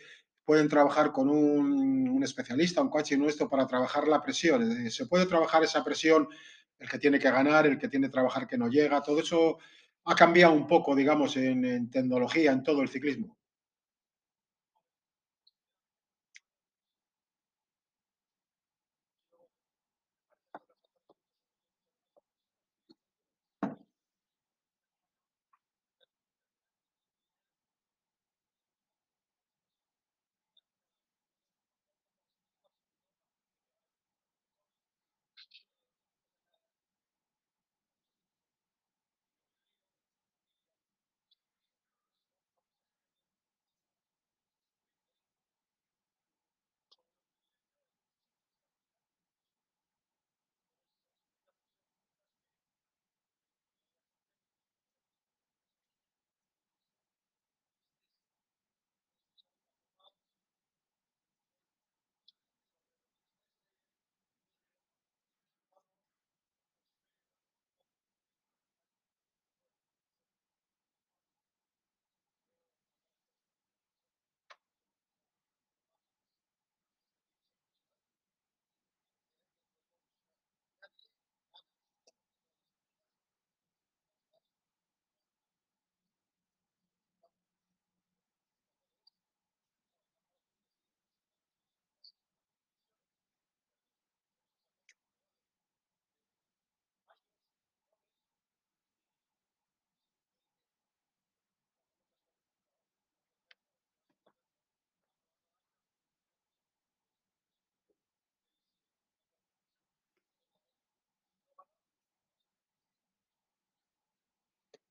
pueden 0.50 0.68
trabajar 0.68 1.12
con 1.12 1.30
un, 1.30 2.24
especialista, 2.24 2.82
un 2.82 2.90
coach 2.90 3.12
nuestro 3.12 3.48
para 3.48 3.68
trabajar 3.68 4.08
la 4.08 4.20
presión. 4.20 4.90
Se 4.90 5.06
puede 5.06 5.28
trabajar 5.28 5.64
esa 5.64 5.84
presión, 5.84 6.28
el 6.80 6.90
que 6.90 6.98
tiene 6.98 7.20
que 7.20 7.30
ganar, 7.30 7.68
el 7.68 7.78
que 7.78 7.88
tiene 7.88 8.08
que 8.08 8.14
trabajar 8.14 8.48
que 8.48 8.58
no 8.58 8.68
llega, 8.68 9.04
todo 9.04 9.20
eso 9.20 9.60
ha 10.06 10.16
cambiado 10.16 10.54
un 10.54 10.66
poco, 10.66 10.96
digamos, 10.96 11.38
en 11.38 11.92
tecnología, 11.92 12.52
en 12.52 12.64
todo 12.64 12.82
el 12.82 12.90
ciclismo. 12.90 13.38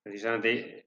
Precisamente, 0.09 0.87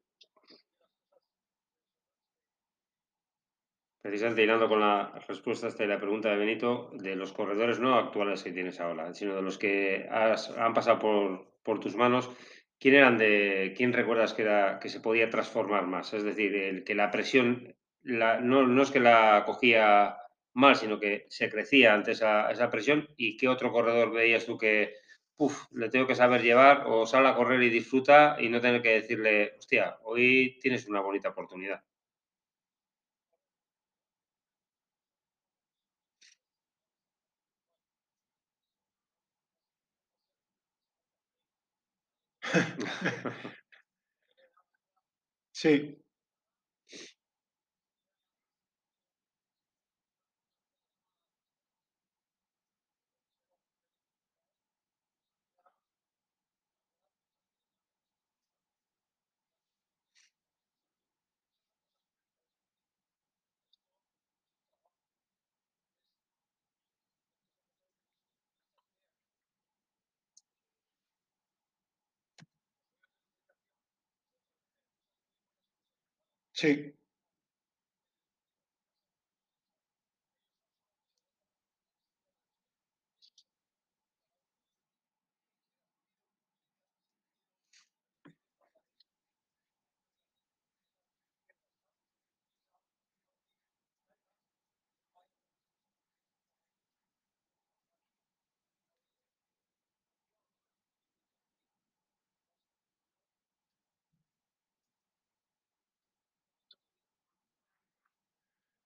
precisamente 4.01 4.41
hilando 4.41 4.67
con 4.67 4.79
la 4.79 5.13
respuesta 5.27 5.67
esta 5.67 5.83
de 5.83 5.89
la 5.89 5.99
pregunta 5.99 6.31
de 6.31 6.37
Benito, 6.37 6.89
de 6.93 7.15
los 7.15 7.31
corredores 7.31 7.79
no 7.79 7.99
actuales 7.99 8.41
que 8.41 8.51
tienes 8.51 8.79
ahora, 8.79 9.13
sino 9.13 9.35
de 9.35 9.43
los 9.43 9.59
que 9.59 10.07
han 10.09 10.73
pasado 10.73 10.97
por, 10.97 11.53
por 11.61 11.79
tus 11.79 11.95
manos, 11.95 12.31
¿quién 12.79 12.95
eran 12.95 13.19
de, 13.19 13.75
quién 13.77 13.93
recuerdas 13.93 14.33
que 14.33 14.43
que 14.81 14.89
se 14.89 15.01
podía 15.01 15.29
transformar 15.29 15.85
más? 15.85 16.15
Es 16.15 16.23
decir, 16.23 16.55
el 16.55 16.83
que 16.83 16.95
la 16.95 17.11
presión, 17.11 17.75
la, 18.01 18.41
no, 18.41 18.65
no 18.65 18.81
es 18.81 18.89
que 18.89 19.01
la 19.01 19.43
cogía 19.45 20.17
mal, 20.53 20.75
sino 20.75 20.99
que 20.99 21.27
se 21.29 21.47
crecía 21.47 21.93
ante 21.93 22.13
esa, 22.13 22.49
esa 22.49 22.71
presión, 22.71 23.07
y 23.17 23.37
qué 23.37 23.47
otro 23.47 23.71
corredor 23.71 24.11
veías 24.11 24.47
tú 24.47 24.57
que, 24.57 24.95
uff, 25.45 25.57
le 25.73 25.89
tengo 25.89 26.07
que 26.07 26.15
saber 26.15 26.41
llevar, 26.43 26.83
o 26.87 27.05
sale 27.05 27.27
a 27.29 27.35
correr 27.35 27.61
y 27.63 27.69
disfruta, 27.69 28.37
y 28.39 28.49
no 28.49 28.61
tener 28.61 28.81
que 28.81 28.89
decirle, 29.01 29.53
hostia, 29.59 29.97
hoy 30.03 30.57
tienes 30.61 30.87
una 30.87 31.01
bonita 31.01 31.29
oportunidad. 31.29 31.83
Sí, 45.53 46.00
sí. 76.61 76.93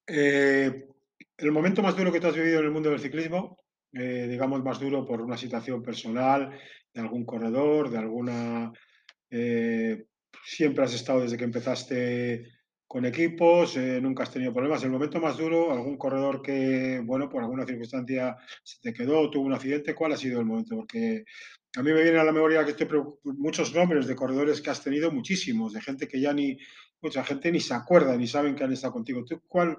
Eh, 0.06 0.86
el 1.38 1.52
momento 1.52 1.82
más 1.82 1.96
duro 1.96 2.12
que 2.12 2.20
tú 2.20 2.28
has 2.28 2.36
vivido 2.36 2.60
en 2.60 2.66
el 2.66 2.70
mundo 2.70 2.90
del 2.90 3.00
ciclismo, 3.00 3.58
eh, 3.92 4.26
digamos 4.28 4.62
más 4.62 4.78
duro 4.78 5.04
por 5.04 5.20
una 5.20 5.36
situación 5.36 5.82
personal, 5.82 6.58
de 6.92 7.00
algún 7.00 7.24
corredor, 7.24 7.90
de 7.90 7.98
alguna... 7.98 8.72
eh, 9.30 10.06
siempre 10.44 10.84
has 10.84 10.94
estado 10.94 11.22
desde 11.22 11.36
que 11.36 11.44
empezaste 11.44 12.52
con 12.86 13.04
equipos, 13.04 13.76
nunca 13.76 14.22
has 14.22 14.30
tenido 14.30 14.52
problemas. 14.52 14.84
El 14.84 14.90
momento 14.90 15.20
más 15.20 15.36
duro, 15.36 15.72
algún 15.72 15.98
corredor 15.98 16.40
que, 16.40 17.00
bueno, 17.04 17.28
por 17.28 17.42
alguna 17.42 17.66
circunstancia 17.66 18.36
se 18.62 18.78
te 18.80 18.92
quedó, 18.92 19.28
tuvo 19.28 19.44
un 19.44 19.54
accidente, 19.54 19.94
¿cuál 19.94 20.12
ha 20.12 20.16
sido 20.16 20.38
el 20.38 20.46
momento? 20.46 20.76
Porque 20.76 21.24
a 21.76 21.82
mí 21.82 21.92
me 21.92 22.02
viene 22.02 22.18
a 22.18 22.24
la 22.24 22.32
memoria 22.32 22.64
que 22.64 22.70
estoy 22.70 22.86
muchos 23.24 23.74
nombres 23.74 24.06
de 24.06 24.14
corredores 24.14 24.60
que 24.62 24.70
has 24.70 24.84
tenido, 24.84 25.10
muchísimos, 25.10 25.72
de 25.72 25.82
gente 25.82 26.06
que 26.06 26.20
ya 26.20 26.32
ni, 26.32 26.56
mucha 27.06 27.24
gente 27.24 27.52
ni 27.52 27.60
se 27.60 27.74
acuerda, 27.74 28.16
ni 28.16 28.26
saben 28.26 28.54
que 28.56 28.64
han 28.64 28.72
estado 28.72 28.92
contigo. 28.94 29.24
¿Tú 29.24 29.40
cuál, 29.48 29.76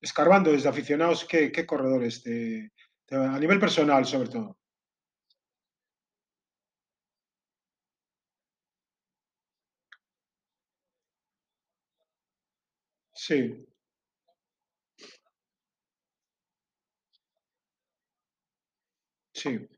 escarbando 0.00 0.52
desde 0.52 0.68
aficionados, 0.70 1.24
qué, 1.26 1.52
corredores 1.66 2.22
te, 2.24 2.72
a 3.10 3.38
nivel 3.38 3.60
personal 3.60 4.04
sobre 4.06 4.30
todo? 4.30 4.58
Sí, 13.24 13.66
sí. 19.32 19.68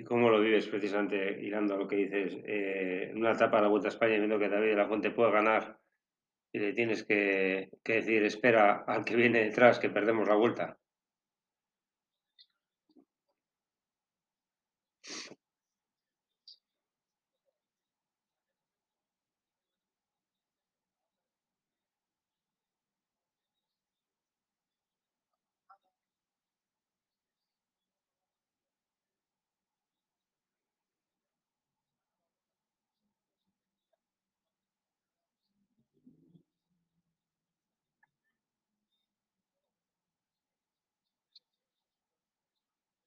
¿Y 0.00 0.02
cómo 0.02 0.30
lo 0.30 0.40
vives 0.40 0.66
precisamente, 0.66 1.38
hilando 1.42 1.74
a 1.74 1.76
lo 1.76 1.86
que 1.86 1.96
dices, 1.96 2.38
eh, 2.46 3.08
en 3.10 3.18
una 3.18 3.32
etapa 3.32 3.58
de 3.58 3.64
la 3.64 3.68
Vuelta 3.68 3.88
a 3.88 3.90
España, 3.90 4.16
viendo 4.16 4.38
que 4.38 4.48
David 4.48 4.70
de 4.70 4.76
la 4.76 4.88
Fuente 4.88 5.10
puede 5.10 5.30
ganar 5.30 5.78
y 6.50 6.58
le 6.58 6.72
tienes 6.72 7.04
que, 7.04 7.68
que 7.84 7.96
decir, 7.96 8.24
espera 8.24 8.82
al 8.86 9.04
que 9.04 9.14
viene 9.14 9.44
detrás, 9.44 9.78
que 9.78 9.90
perdemos 9.90 10.26
la 10.26 10.36
vuelta? 10.36 10.79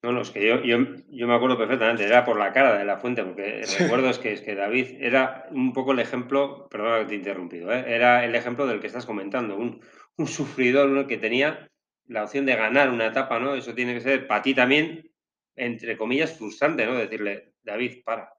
No, 0.03 0.11
no, 0.11 0.21
es 0.21 0.31
que 0.31 0.45
yo, 0.45 0.61
yo, 0.63 0.77
yo, 1.09 1.27
me 1.27 1.33
acuerdo 1.33 1.57
perfectamente, 1.57 2.03
era 2.03 2.25
por 2.25 2.37
la 2.37 2.51
cara 2.51 2.77
de 2.77 2.83
la 2.83 2.97
fuente, 2.97 3.23
porque 3.23 3.61
recuerdo 3.79 4.09
es 4.09 4.19
que, 4.19 4.33
es 4.33 4.41
que 4.41 4.53
David 4.53 4.97
era 4.99 5.47
un 5.51 5.71
poco 5.71 5.93
el 5.93 5.99
ejemplo, 5.99 6.67
perdona 6.69 6.99
que 6.99 7.05
te 7.05 7.13
he 7.13 7.17
interrumpido, 7.17 7.71
¿eh? 7.71 7.85
era 7.87 8.25
el 8.25 8.35
ejemplo 8.35 8.67
del 8.67 8.81
que 8.81 8.87
estás 8.87 9.05
comentando, 9.05 9.55
un, 9.55 9.81
un 10.17 10.27
sufridor 10.27 10.89
¿no? 10.89 11.07
que 11.07 11.17
tenía 11.17 11.69
la 12.07 12.23
opción 12.23 12.45
de 12.45 12.57
ganar 12.57 12.89
una 12.89 13.07
etapa, 13.07 13.39
¿no? 13.39 13.55
Eso 13.55 13.73
tiene 13.73 13.93
que 13.93 14.01
ser 14.01 14.27
para 14.27 14.41
ti 14.41 14.53
también, 14.53 15.09
entre 15.55 15.95
comillas, 15.97 16.37
frustrante, 16.37 16.85
¿no? 16.85 16.95
Decirle, 16.95 17.53
David, 17.63 18.03
para. 18.03 18.33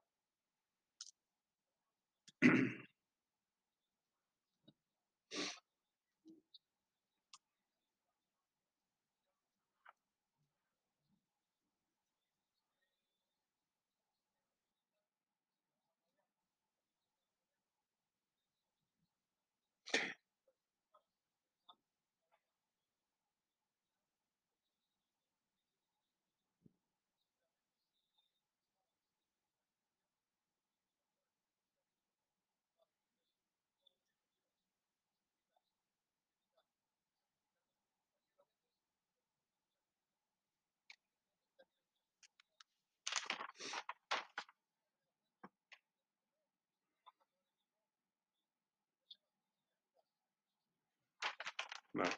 Vale. 51.95 52.11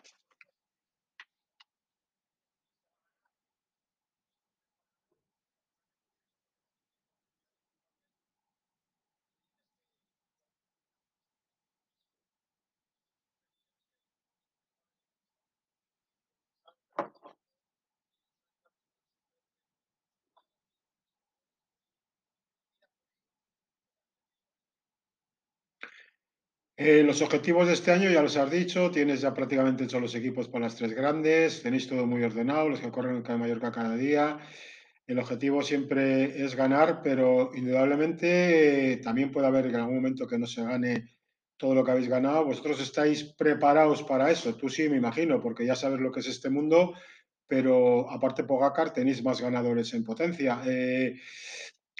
Eh, 26.80 27.02
los 27.02 27.24
objetivos 27.24 27.66
de 27.66 27.74
este 27.74 27.92
año 27.92 28.12
ya 28.12 28.22
los 28.22 28.38
has 28.38 28.52
dicho, 28.52 28.92
tienes 28.92 29.22
ya 29.22 29.34
prácticamente 29.34 29.86
hechos 29.86 30.00
los 30.00 30.14
equipos 30.14 30.48
para 30.48 30.66
las 30.66 30.76
tres 30.76 30.94
grandes, 30.94 31.64
tenéis 31.64 31.88
todo 31.88 32.06
muy 32.06 32.22
ordenado, 32.22 32.70
los 32.70 32.80
que 32.80 32.92
corren 32.92 33.24
en 33.28 33.40
Mallorca 33.40 33.72
cada 33.72 33.96
día. 33.96 34.38
El 35.08 35.18
objetivo 35.18 35.64
siempre 35.64 36.44
es 36.44 36.54
ganar, 36.54 37.02
pero 37.02 37.50
indudablemente 37.56 38.92
eh, 38.94 38.98
también 38.98 39.32
puede 39.32 39.48
haber 39.48 39.66
en 39.66 39.76
algún 39.78 39.96
momento 39.96 40.28
que 40.28 40.38
no 40.38 40.46
se 40.46 40.64
gane 40.64 41.16
todo 41.58 41.74
lo 41.74 41.84
que 41.84 41.92
habéis 41.92 42.10
ganado. 42.10 42.46
Vosotros 42.46 42.80
estáis 42.80 43.24
preparados 43.24 44.04
para 44.04 44.30
eso, 44.30 44.54
tú 44.56 44.70
sí, 44.70 44.88
me 44.88 44.98
imagino, 44.98 45.42
porque 45.42 45.66
ya 45.66 45.76
sabes 45.76 46.00
lo 46.00 46.12
que 46.12 46.20
es 46.20 46.28
este 46.28 46.52
mundo, 46.52 46.94
pero 47.48 48.08
aparte 48.12 48.44
Pogacar 48.44 48.94
tenéis 48.94 49.24
más 49.24 49.42
ganadores 49.42 49.92
en 49.96 50.04
potencia. 50.04 50.62
Eh, 50.68 51.16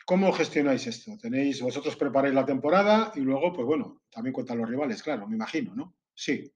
¿Cómo 0.10 0.32
gestionáis 0.32 0.88
esto? 0.88 1.18
¿Tenéis, 1.18 1.62
vosotros 1.62 1.98
preparáis 1.98 2.34
la 2.34 2.46
temporada 2.46 3.12
y 3.16 3.20
luego, 3.20 3.52
pues 3.52 3.68
bueno, 3.68 4.04
también 4.10 4.32
cuentan 4.32 4.58
los 4.58 4.70
rivales, 4.70 5.04
claro, 5.04 5.28
me 5.28 5.36
imagino, 5.36 5.76
¿no? 5.76 5.98
Sí. 6.16 6.50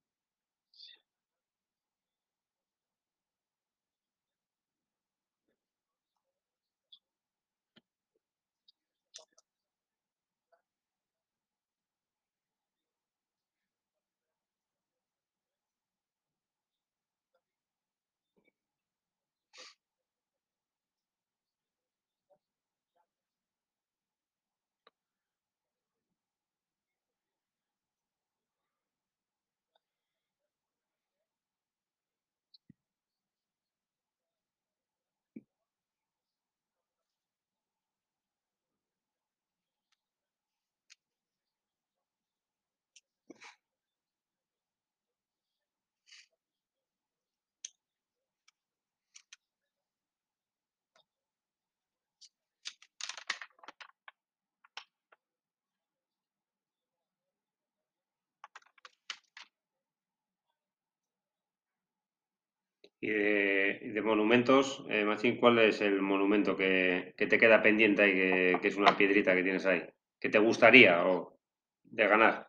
Y 63.03 63.09
de, 63.09 64.01
monumentos, 64.03 64.85
eh, 64.87 65.37
¿cuál 65.39 65.57
es 65.59 65.81
el 65.81 66.01
monumento 66.03 66.55
que, 66.55 67.15
te 67.17 67.39
queda 67.39 67.63
pendiente 67.63 68.07
y 68.07 68.13
que, 68.13 68.59
que, 68.61 68.67
es 68.67 68.77
una 68.77 68.95
piedrita 68.95 69.35
que 69.35 69.41
tienes 69.43 69.65
ahí? 69.65 69.83
¿Que 70.19 70.29
te 70.29 70.37
gustaría 70.37 71.03
o 71.07 71.39
de 71.83 72.07
ganar? 72.07 72.47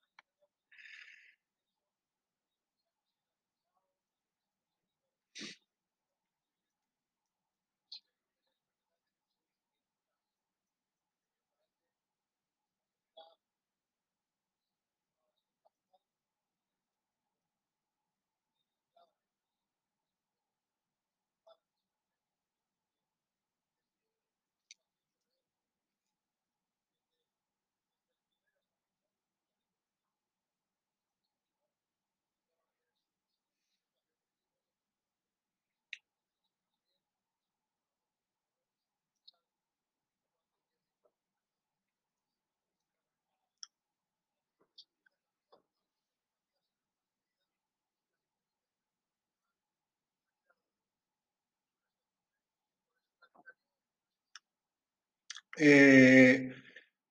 Eh, 55.59 56.53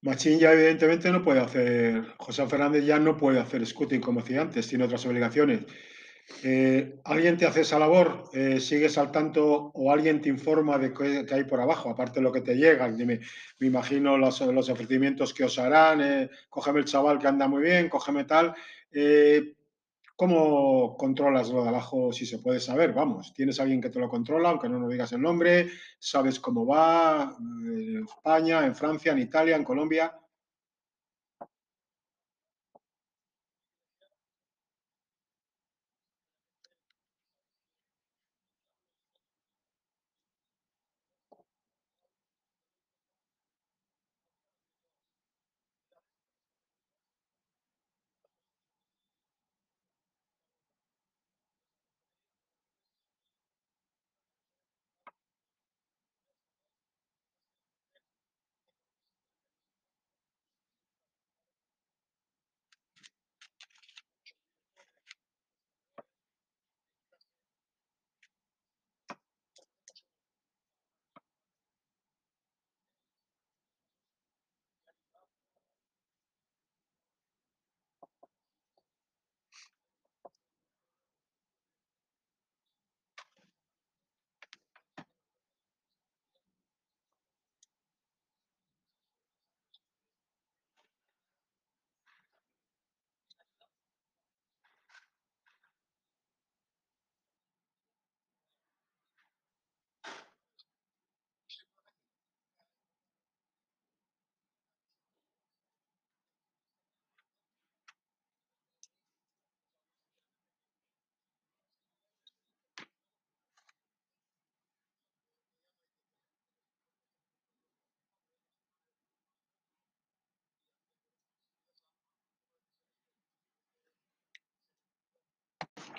Machín 0.02 0.40
ya 0.40 0.54
evidentemente 0.54 1.12
no 1.12 1.24
puede 1.24 1.42
hacer, 1.42 2.04
José 2.18 2.48
Fernández 2.48 2.86
ya 2.86 3.00
no 3.00 3.18
puede 3.18 3.40
hacer 3.40 3.66
scouting 3.66 4.02
como 4.02 4.22
hacía 4.22 4.42
antes, 4.42 4.68
tiene 4.68 4.86
otras 4.86 5.06
obligaciones. 5.06 5.62
Eh, 6.44 7.00
¿Alguien 7.04 7.38
te 7.38 7.46
hace 7.46 7.62
esa 7.62 7.78
labor? 7.78 8.24
Eh, 8.34 8.60
¿Sigues 8.60 8.98
al 8.98 9.12
tanto 9.12 9.72
o 9.74 9.92
alguien 9.92 10.22
te 10.22 10.30
informa 10.30 10.78
de 10.78 10.94
qué, 10.94 11.26
hay 11.32 11.44
por 11.44 11.60
abajo, 11.60 11.90
aparte 11.90 12.20
de 12.20 12.24
lo 12.24 12.32
que 12.32 12.42
te 12.42 12.56
llega? 12.56 12.88
Me, 12.88 13.20
me 13.60 13.68
imagino 13.68 14.18
los, 14.18 14.42
los, 14.42 14.70
ofrecimientos 14.70 15.34
que 15.34 15.44
os 15.44 15.60
harán, 15.60 16.30
cógeme 16.50 16.80
el 16.80 16.86
chaval 16.86 17.20
que 17.20 17.28
anda 17.28 17.48
muy 17.48 17.64
bien, 17.64 17.90
cógeme 17.90 18.24
tal. 18.24 18.56
Eh, 20.22 20.28
¿Cómo 20.28 20.96
controlas 20.98 21.50
lo 21.50 21.64
de 21.64 21.70
abajo 21.70 22.14
si 22.14 22.28
se 22.28 22.38
puede 22.38 22.60
saber? 22.60 22.94
Vamos, 22.94 23.34
tienes 23.34 23.60
alguien 23.60 23.82
que 23.82 23.90
te 23.90 24.00
lo 24.00 24.08
controla, 24.08 24.50
aunque 24.50 24.70
no 24.70 24.78
nos 24.78 24.92
digas 24.92 25.12
el 25.14 25.22
nombre, 25.22 25.72
sabes 25.98 26.40
cómo 26.40 26.64
va, 26.64 27.36
en 27.40 28.06
España, 28.06 28.64
en 28.68 28.76
Francia, 28.76 29.14
en 29.14 29.20
Italia, 29.20 29.56
en 29.56 29.64
Colombia. 29.64 30.14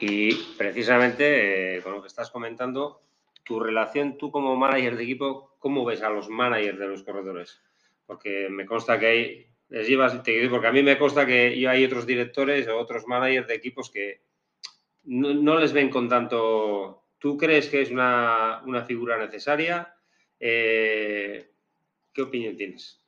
Y 0.04 0.34
precisamente 0.58 1.76
eh, 1.76 1.80
con 1.80 1.92
lo 1.92 2.02
que 2.02 2.08
estás 2.08 2.28
comentando, 2.28 3.02
tu 3.44 3.60
relación, 3.60 4.18
tú 4.18 4.32
como 4.32 4.56
manager 4.56 4.96
de 4.96 5.04
equipo, 5.04 5.54
¿cómo 5.60 5.84
ves 5.84 6.02
a 6.02 6.10
los 6.10 6.28
managers 6.28 6.76
de 6.76 6.88
los 6.88 7.04
corredores? 7.04 7.62
Porque 8.04 8.48
me 8.50 8.66
consta 8.66 8.98
que 8.98 9.06
hay, 9.06 9.46
les 9.68 9.86
llevas, 9.86 10.14
porque 10.50 10.66
a 10.66 10.72
mí 10.72 10.82
me 10.82 10.98
consta 10.98 11.24
que 11.24 11.68
hay 11.68 11.84
otros 11.84 12.04
directores 12.04 12.66
o 12.66 12.80
otros 12.80 13.06
managers 13.06 13.46
de 13.46 13.54
equipos 13.54 13.92
que 13.92 14.22
no, 15.04 15.60
les 15.60 15.72
ven 15.72 15.88
con 15.88 16.08
tanto. 16.08 17.04
¿Tú 17.18 17.38
crees 17.38 17.68
que 17.68 17.82
es 17.82 17.92
una, 17.92 18.60
figura 18.88 19.16
necesaria? 19.18 19.94
Eh, 20.40 21.48
¿Qué 22.12 22.22
opinión 22.22 22.56
tienes? 22.56 23.01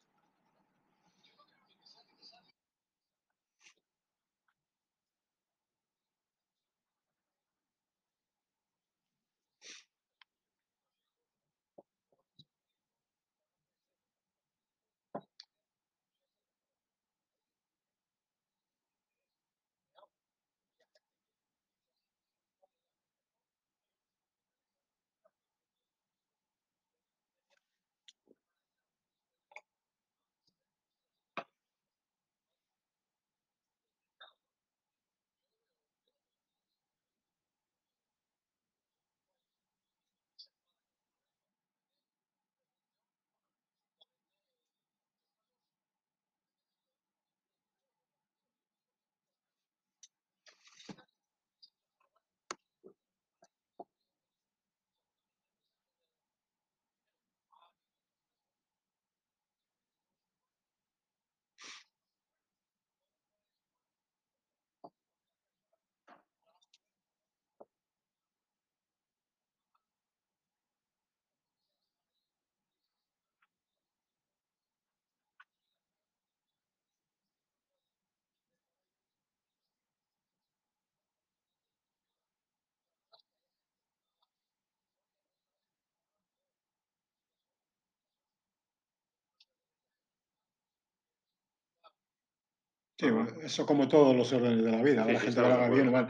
Sí, 93.04 93.44
eso 93.44 93.66
como 93.66 93.88
todos 93.88 94.16
los 94.16 94.32
órdenes 94.32 94.64
de 94.64 94.70
la 94.70 94.82
vida, 94.82 95.04
la 95.04 95.20
gente 95.20 95.40
lo 95.40 95.46
haga 95.46 95.68
bien 95.68 95.88
o 95.88 95.92
mal. 95.92 96.08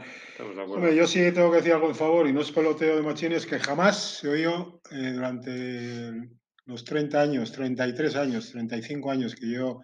Hombre, 0.67 0.95
yo 0.95 1.05
sí 1.07 1.31
tengo 1.31 1.51
que 1.51 1.57
decir 1.57 1.73
algo 1.73 1.89
en 1.89 1.95
favor, 1.95 2.27
y 2.27 2.33
no 2.33 2.41
es 2.41 2.51
peloteo 2.51 2.95
de 2.95 3.01
machines, 3.01 3.45
que 3.45 3.59
jamás 3.59 4.19
se 4.19 4.29
oyó 4.29 4.81
eh, 4.91 5.11
durante 5.13 6.11
los 6.65 6.83
30 6.83 7.21
años, 7.21 7.51
33 7.51 8.15
años, 8.15 8.51
35 8.51 9.11
años 9.11 9.35
que 9.35 9.49
yo 9.49 9.81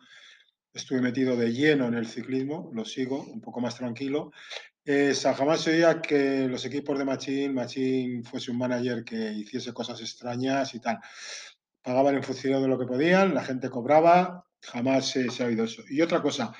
estuve 0.74 1.02
metido 1.02 1.36
de 1.36 1.52
lleno 1.52 1.88
en 1.88 1.96
el 1.96 2.08
ciclismo, 2.08 2.72
lo 2.74 2.86
sigo 2.86 3.24
un 3.24 3.42
poco 3.42 3.60
más 3.60 3.76
tranquilo, 3.76 4.32
jamás 5.36 5.62
se 5.62 5.72
oía 5.72 6.02
que 6.02 6.48
los 6.48 6.66
equipos 6.66 6.98
de 6.98 7.06
Machín, 7.06 7.54
Machín 7.54 8.24
fuese 8.24 8.52
un 8.52 8.58
manager 8.58 9.04
que 9.04 9.32
hiciese 9.32 9.74
cosas 9.74 10.02
extrañas 10.02 10.74
y 10.74 10.80
tal. 10.80 11.00
Pagaban 11.82 12.16
en 12.16 12.24
función 12.24 12.62
de 12.62 12.68
lo 12.68 12.78
que 12.78 12.86
podían, 12.86 13.34
la 13.34 13.44
gente 13.44 13.70
cobraba, 13.70 14.46
jamás 14.62 15.10
se, 15.10 15.28
ha 15.40 15.46
oído 15.46 15.66
eso. 15.66 15.84
Y 15.90 16.02
otra 16.02 16.22
cosa, 16.22 16.54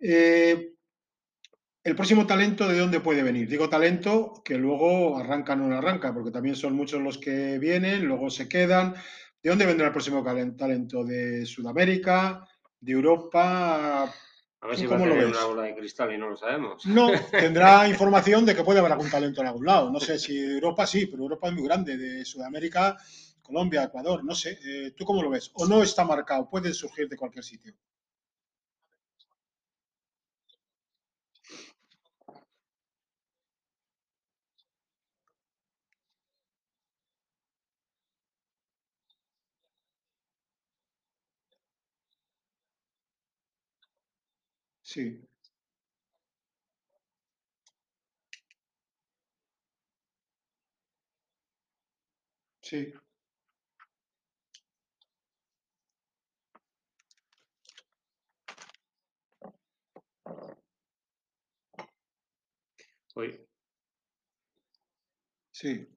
eh, 0.00 0.72
el 1.86 1.94
próximo 1.94 2.26
talento, 2.26 2.66
¿de 2.68 2.78
dónde 2.78 3.00
puede 3.00 3.22
venir? 3.22 3.48
Digo 3.48 3.68
talento 3.68 4.42
que 4.44 4.58
luego 4.58 5.16
arranca 5.16 5.52
o 5.52 5.56
no 5.56 5.76
arranca, 5.76 6.12
porque 6.12 6.32
también 6.32 6.56
son 6.56 6.74
muchos 6.74 7.00
los 7.00 7.18
que 7.18 7.58
vienen, 7.58 8.06
luego 8.06 8.28
se 8.28 8.48
quedan. 8.48 8.94
¿De 9.42 9.50
dónde 9.50 9.66
vendrá 9.66 9.86
el 9.86 9.92
próximo 9.92 10.24
talento? 10.56 11.04
¿De 11.04 11.46
Sudamérica? 11.46 12.44
¿De 12.80 12.90
Europa? 12.90 14.02
A 14.60 14.66
ver 14.66 14.76
si 14.76 14.86
va 14.86 14.96
a 14.96 14.98
tener 14.98 15.26
una 15.26 15.44
bola 15.44 15.62
de 15.62 15.76
cristal 15.76 16.12
y 16.12 16.18
no 16.18 16.30
lo 16.30 16.36
sabemos. 16.36 16.84
No, 16.86 17.08
tendrá 17.30 17.86
información 17.88 18.44
de 18.44 18.56
que 18.56 18.64
puede 18.64 18.80
haber 18.80 18.90
algún 18.90 19.08
talento 19.08 19.40
en 19.40 19.46
algún 19.46 19.66
lado. 19.66 19.88
No 19.88 20.00
sé 20.00 20.18
si 20.18 20.36
de 20.36 20.54
Europa 20.54 20.88
sí, 20.88 21.06
pero 21.06 21.22
Europa 21.22 21.46
es 21.46 21.54
muy 21.54 21.62
grande. 21.62 21.96
De 21.96 22.24
Sudamérica, 22.24 22.96
Colombia, 23.40 23.84
Ecuador, 23.84 24.24
no 24.24 24.34
sé. 24.34 24.58
Eh, 24.64 24.90
¿Tú 24.96 25.04
cómo 25.04 25.22
lo 25.22 25.30
ves? 25.30 25.52
¿O 25.54 25.66
no 25.66 25.84
está 25.84 26.04
marcado? 26.04 26.50
Puede 26.50 26.74
surgir 26.74 27.08
de 27.08 27.16
cualquier 27.16 27.44
sitio. 27.44 27.74
Sí. 44.92 45.20
Sí. 52.62 52.92
Sí. 65.52 65.88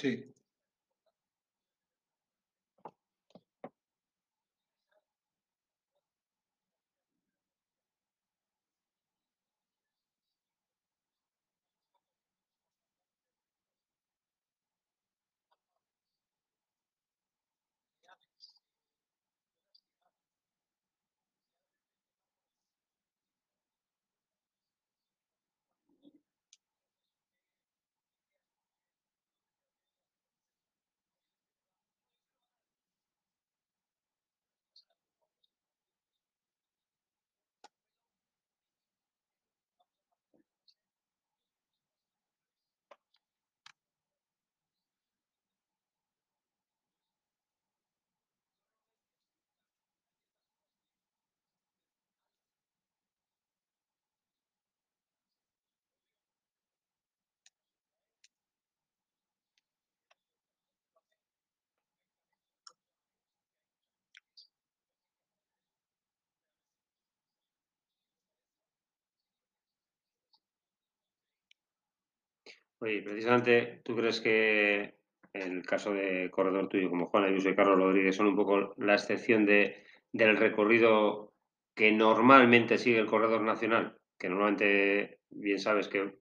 Sí. 0.00 0.29
Oye, 72.82 73.02
precisamente, 73.02 73.82
¿tú 73.84 73.94
crees 73.94 74.22
que 74.22 74.94
el 75.34 75.62
caso 75.66 75.92
de 75.92 76.30
corredor 76.30 76.68
tuyo 76.68 76.88
como 76.88 77.08
Juan 77.10 77.24
Ayuso 77.24 77.50
y 77.50 77.54
Carlos 77.54 77.78
Rodríguez 77.78 78.16
son 78.16 78.28
un 78.28 78.36
poco 78.36 78.72
la 78.78 78.94
excepción 78.94 79.44
de, 79.44 79.84
del 80.12 80.38
recorrido 80.38 81.34
que 81.74 81.92
normalmente 81.92 82.78
sigue 82.78 82.98
el 82.98 83.06
corredor 83.06 83.42
nacional? 83.42 83.98
Que 84.18 84.30
normalmente, 84.30 85.18
bien 85.28 85.58
sabes 85.58 85.88
que, 85.88 86.14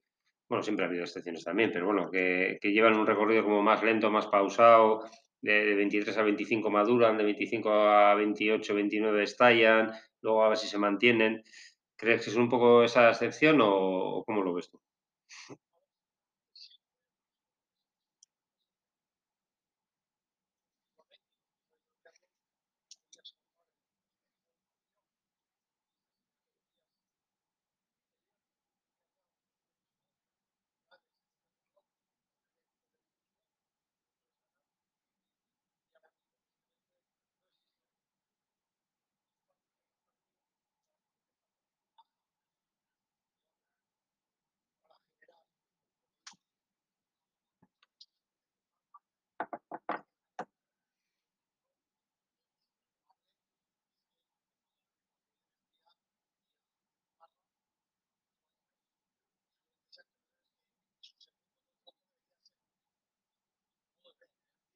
bueno, 0.49 0.61
siempre 0.61 0.83
ha 0.83 0.89
habido 0.89 1.03
excepciones 1.05 1.45
también, 1.45 1.71
pero 1.71 1.85
bueno, 1.85 2.11
que, 2.11 2.59
llevan 2.61 2.99
un 2.99 3.07
recorrido 3.07 3.43
como 3.43 3.61
más 3.61 3.81
lento, 3.81 4.11
más 4.11 4.27
pausado, 4.27 5.05
de, 5.41 5.73
23 5.75 6.17
a 6.17 6.23
25 6.23 6.69
maduran, 6.69 7.17
de 7.17 7.23
25 7.23 7.71
a 7.71 8.15
28, 8.15 8.75
29 8.75 9.23
estallan, 9.23 9.93
luego 10.21 10.43
a 10.43 10.49
ver 10.49 10.57
si 10.57 10.67
se 10.67 10.77
mantienen. 10.77 11.41
¿Crees 11.95 12.25
que 12.25 12.31
es 12.31 12.35
un 12.35 12.49
poco 12.49 12.83
esa 12.83 13.09
excepción 13.09 13.59
o 13.61 14.25
cómo 14.25 14.43
lo 14.43 14.53
ves 14.53 14.69
tú? 14.69 14.81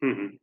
Mm-hmm. 0.04 0.43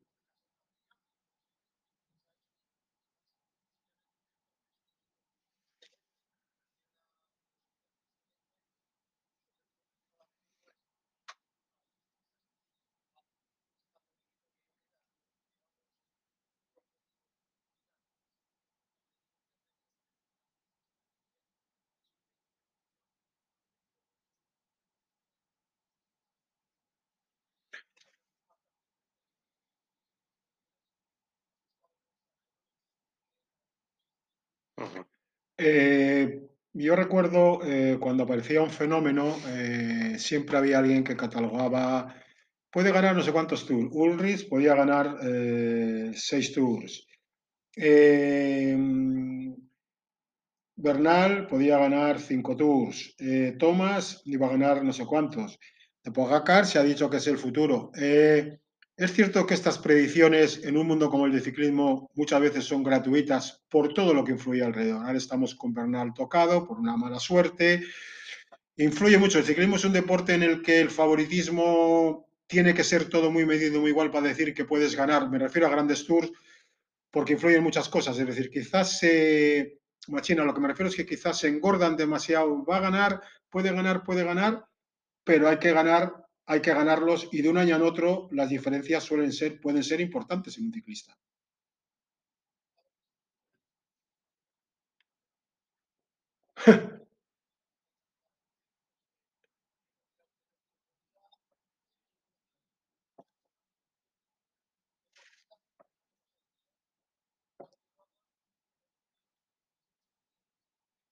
Eh, 35.63 36.41
yo 36.73 36.97
recuerdo 36.97 37.61
eh, 37.65 37.99
cuando 38.01 38.23
aparecía 38.23 38.63
un 38.63 38.71
fenómeno, 38.71 39.37
eh, 39.49 40.15
siempre 40.19 40.57
había 40.57 40.79
alguien 40.79 41.05
que 41.05 41.17
catalogaba, 41.17 42.15
puede 42.71 42.93
ganar 42.93 43.15
no 43.15 43.23
sé 43.23 43.31
cuántos 43.31 43.67
tours. 43.67 43.91
Ulrich 43.93 44.49
podía 44.49 44.75
ganar 44.75 45.19
seis 46.15 46.55
tours. 46.55 47.07
Eh, 47.77 48.75
Bernal 50.77 51.47
podía 51.47 51.77
ganar 51.77 52.21
cinco 52.21 52.57
tours. 52.57 53.15
Thomas 53.59 54.23
iba 54.25 54.47
a 54.47 54.51
ganar 54.51 54.83
no 54.83 54.95
sé 54.95 55.05
cuántos. 55.05 55.59
De 56.03 56.11
Pogacar 56.11 56.65
se 56.65 56.79
ha 56.79 56.83
dicho 56.83 57.11
que 57.11 57.19
es 57.19 57.27
el 57.27 57.37
futuro. 57.37 57.91
Es 59.01 59.15
cierto 59.15 59.47
que 59.47 59.55
estas 59.55 59.79
predicciones 59.79 60.63
en 60.63 60.77
un 60.77 60.87
mundo 60.87 61.09
como 61.09 61.25
el 61.25 61.33
de 61.33 61.41
ciclismo 61.41 62.11
muchas 62.15 62.39
veces 62.39 62.67
son 62.67 62.83
gratuitas 62.83 63.63
por 63.71 63.95
todo 63.95 64.13
lo 64.13 64.23
que 64.23 64.33
influye 64.33 64.63
alrededor. 64.63 65.07
Ahora 65.07 65.17
estamos 65.17 65.55
con 65.55 65.73
Bernal 65.73 66.13
tocado 66.13 66.69
por 66.69 66.79
una 66.79 66.99
mala 66.99 67.19
suerte. 67.19 67.83
Influye 68.77 69.17
mucho. 69.17 69.39
El 69.39 69.47
ciclismo 69.47 69.77
es 69.77 69.87
un 69.87 69.95
deporte 69.95 70.35
en 70.35 70.43
el 70.43 70.61
que 70.61 70.81
el 70.81 70.91
favoritismo 70.91 72.29
tiene 72.47 72.75
que 72.75 72.85
ser 72.85 73.09
todo 73.09 73.31
muy 73.31 73.47
medido, 73.47 73.81
muy 73.81 73.89
igual 73.89 74.11
para 74.11 74.29
decir 74.29 74.53
que 74.53 74.67
puedes 74.67 74.95
ganar. 74.95 75.31
Me 75.31 75.39
refiero 75.39 75.67
a 75.67 75.71
grandes 75.71 76.05
tours 76.05 76.31
porque 77.11 77.33
influyen 77.33 77.63
muchas 77.63 77.89
cosas. 77.89 78.19
Es 78.19 78.27
decir, 78.27 78.51
quizás 78.51 78.99
se 78.99 79.81
Machina, 80.09 80.45
lo 80.45 80.53
que 80.53 80.61
me 80.61 80.69
refiero 80.69 80.91
es 80.91 80.97
que 80.97 81.07
quizás 81.07 81.39
se 81.39 81.49
engordan 81.49 81.97
demasiado. 81.97 82.67
Va 82.67 82.77
a 82.77 82.81
ganar, 82.81 83.23
puede 83.49 83.73
ganar, 83.73 84.05
puede 84.05 84.25
ganar, 84.25 84.67
pero 85.25 85.49
hay 85.49 85.59
que 85.59 85.73
ganar, 85.73 86.13
hay 86.51 86.61
que 86.61 86.75
ganarlos 86.75 87.29
y 87.33 87.43
de 87.43 87.49
un 87.49 87.59
año 87.59 87.77
en 87.77 87.83
otro 87.83 88.29
las 88.33 88.49
diferencias 88.51 89.05
suelen 89.05 89.33
ser, 89.33 89.61
pueden 89.61 89.85
ser 89.85 90.01
importantes 90.01 90.59
en 90.59 90.67
un 90.67 90.73
ciclista. 90.73 91.17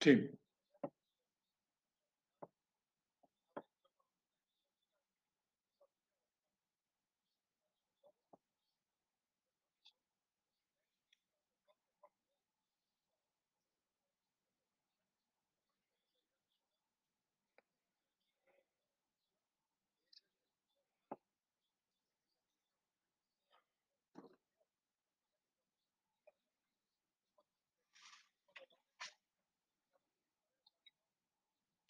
sí, 0.01 0.38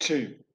sí, 0.09 0.45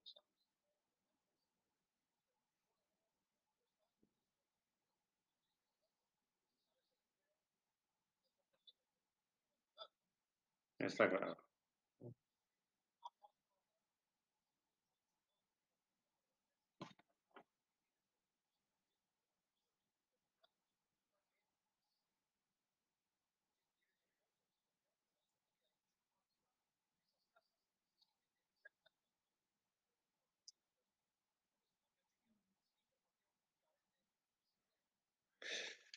Está 10.79 11.11
claro. 11.11 11.37
Oye, 11.37 11.54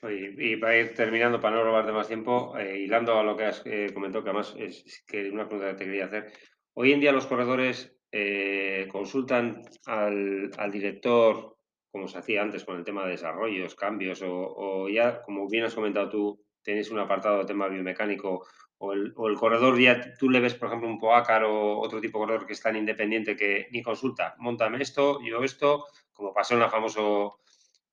y 0.04 0.58
para 0.58 0.78
ir 0.78 0.94
terminando, 0.94 1.40
para 1.40 1.56
no 1.56 1.64
robarte 1.64 1.92
más 1.92 2.08
tiempo, 2.08 2.56
eh, 2.58 2.80
hilando 2.80 3.18
a 3.18 3.24
lo 3.24 3.36
que 3.36 3.46
has 3.46 3.64
eh, 3.66 3.90
comentado, 3.94 4.24
que 4.24 4.30
además 4.30 4.56
es, 4.58 5.04
que 5.08 5.30
una 5.30 5.48
pregunta 5.48 5.72
que 5.72 5.78
te 5.78 5.86
quería 5.86 6.06
hacer. 6.06 6.32
Hoy 6.74 6.92
en 6.92 7.00
día 7.00 7.12
los 7.12 7.26
corredores 7.26 7.98
eh, 8.12 8.88
consultan 8.92 9.62
al, 9.86 10.52
al 10.58 10.72
director, 10.72 11.58
como 11.92 12.08
se 12.08 12.20
hacía 12.20 12.44
antes 12.44 12.64
con 12.64 12.78
el 12.78 12.84
tema 12.84 13.06
de 13.06 13.12
desarrollos, 13.12 13.76
cambios, 13.76 14.22
o, 14.24 14.88
ya, 14.88 15.22
como 15.24 15.48
bien 15.50 15.66
has 15.66 15.74
comentado 15.74 16.10
tú, 16.10 16.46
tenéis 16.62 16.92
un 16.92 17.00
apartado 17.00 17.40
de 17.40 17.46
tema 17.46 17.68
biomecánico, 17.68 18.46
o 18.78 18.94
el, 18.94 19.14
o 19.16 19.28
el 19.28 19.36
corredor 19.36 19.80
ya 19.80 20.14
tú 20.20 20.30
le 20.30 20.40
ves, 20.40 20.54
por 20.54 20.68
ejemplo, 20.68 20.88
un 20.88 21.00
Poacar 21.00 21.44
o 21.44 21.80
otro 21.80 22.00
tipo 22.00 22.20
de 22.20 22.26
corredor 22.26 22.46
que 22.46 22.54
es 22.54 22.62
tan 22.62 22.76
independiente 22.76 23.36
que 23.36 23.68
ni 23.72 23.82
consulta, 23.82 24.36
montame 24.38 24.80
esto, 24.84 25.20
yo 25.24 25.44
esto, 25.44 25.86
como 26.14 26.34
pasó 26.34 26.54
en 26.54 26.60
la 26.60 26.70
famoso 26.70 27.40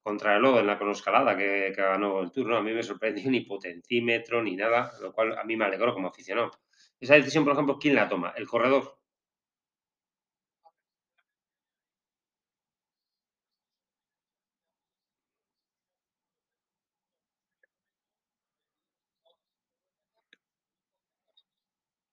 contra 0.05 0.37
el 0.37 0.45
en 0.45 0.67
la 0.69 0.79
cronoescalada 0.79 1.37
que, 1.37 1.73
que 1.75 1.83
ganó 1.83 2.21
el 2.21 2.31
Tour, 2.31 2.47
¿no? 2.47 2.59
A 2.59 2.63
mí 2.63 2.73
me 2.73 2.83
sorprendió 2.85 3.25
ni 3.33 3.41
potencímetro 3.43 4.43
ni 4.43 4.57
nada, 4.57 4.93
lo 5.03 5.13
cual 5.13 5.37
a 5.39 5.45
mí 5.45 5.57
me 5.57 5.65
alegró 5.65 5.95
como 5.95 6.09
aficionado. 6.09 6.53
Esa 7.01 7.15
decisión, 7.17 7.45
por 7.45 7.55
ejemplo, 7.55 7.79
¿quién 7.81 7.97
la 7.97 8.09
toma? 8.09 8.33
¿El 8.37 8.47
corredor? 8.49 8.99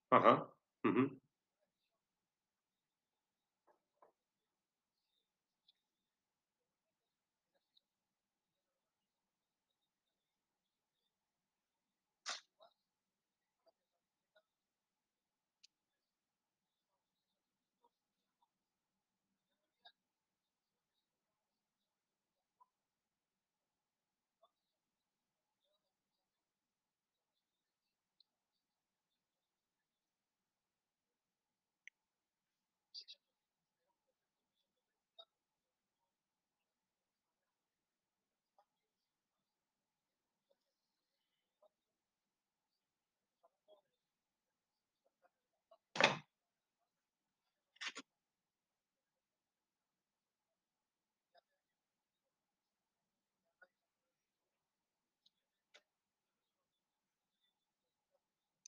Ajá. 0.10 0.51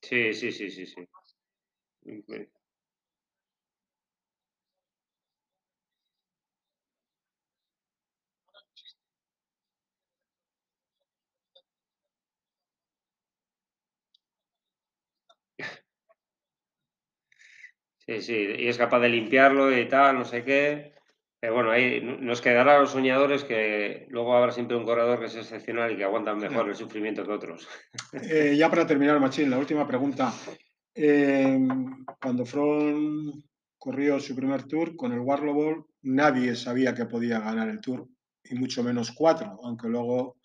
Sí, 0.08 0.32
sí, 0.34 0.52
sí, 0.52 0.70
sí, 0.70 0.86
sí. 0.86 1.08
Sí, 18.06 18.20
sí, 18.22 18.34
y 18.58 18.68
es 18.68 18.78
capaz 18.78 19.00
de 19.00 19.08
limpiarlo 19.08 19.76
y 19.76 19.88
tal, 19.88 20.16
no 20.18 20.24
sé 20.24 20.44
qué. 20.44 20.93
Pero 21.44 21.56
bueno, 21.56 21.72
ahí 21.72 22.00
no- 22.00 22.16
nos 22.16 22.40
quedará 22.40 22.76
a 22.76 22.78
los 22.80 22.92
soñadores 22.92 23.44
que 23.44 24.06
luego 24.08 24.34
habrá 24.34 24.50
siempre 24.50 24.78
un 24.78 24.86
corredor 24.86 25.20
que 25.20 25.26
es 25.26 25.36
excepcional 25.36 25.92
y 25.92 25.96
que 25.98 26.04
aguanta 26.04 26.34
mejor 26.34 26.66
el 26.70 26.74
sufrimiento 26.74 27.22
que 27.22 27.32
otros. 27.32 27.68
Eh, 28.32 28.56
ya 28.56 28.70
para 28.70 28.86
terminar, 28.86 29.20
Machín, 29.20 29.50
la 29.50 29.58
última 29.58 29.86
pregunta. 29.86 30.32
Eh, 30.94 31.58
cuando 32.22 32.46
Froome 32.46 33.42
corrió 33.76 34.18
su 34.20 34.34
primer 34.34 34.62
tour 34.62 34.96
con 34.96 35.12
el 35.12 35.18
Warlobol, 35.20 35.84
nadie 36.00 36.54
sabía 36.56 36.94
que 36.94 37.04
podía 37.04 37.40
ganar 37.40 37.68
el 37.68 37.82
tour, 37.82 38.08
y 38.42 38.54
mucho 38.54 38.82
menos 38.82 39.12
cuatro, 39.12 39.60
aunque 39.64 39.88
luego 39.88 40.36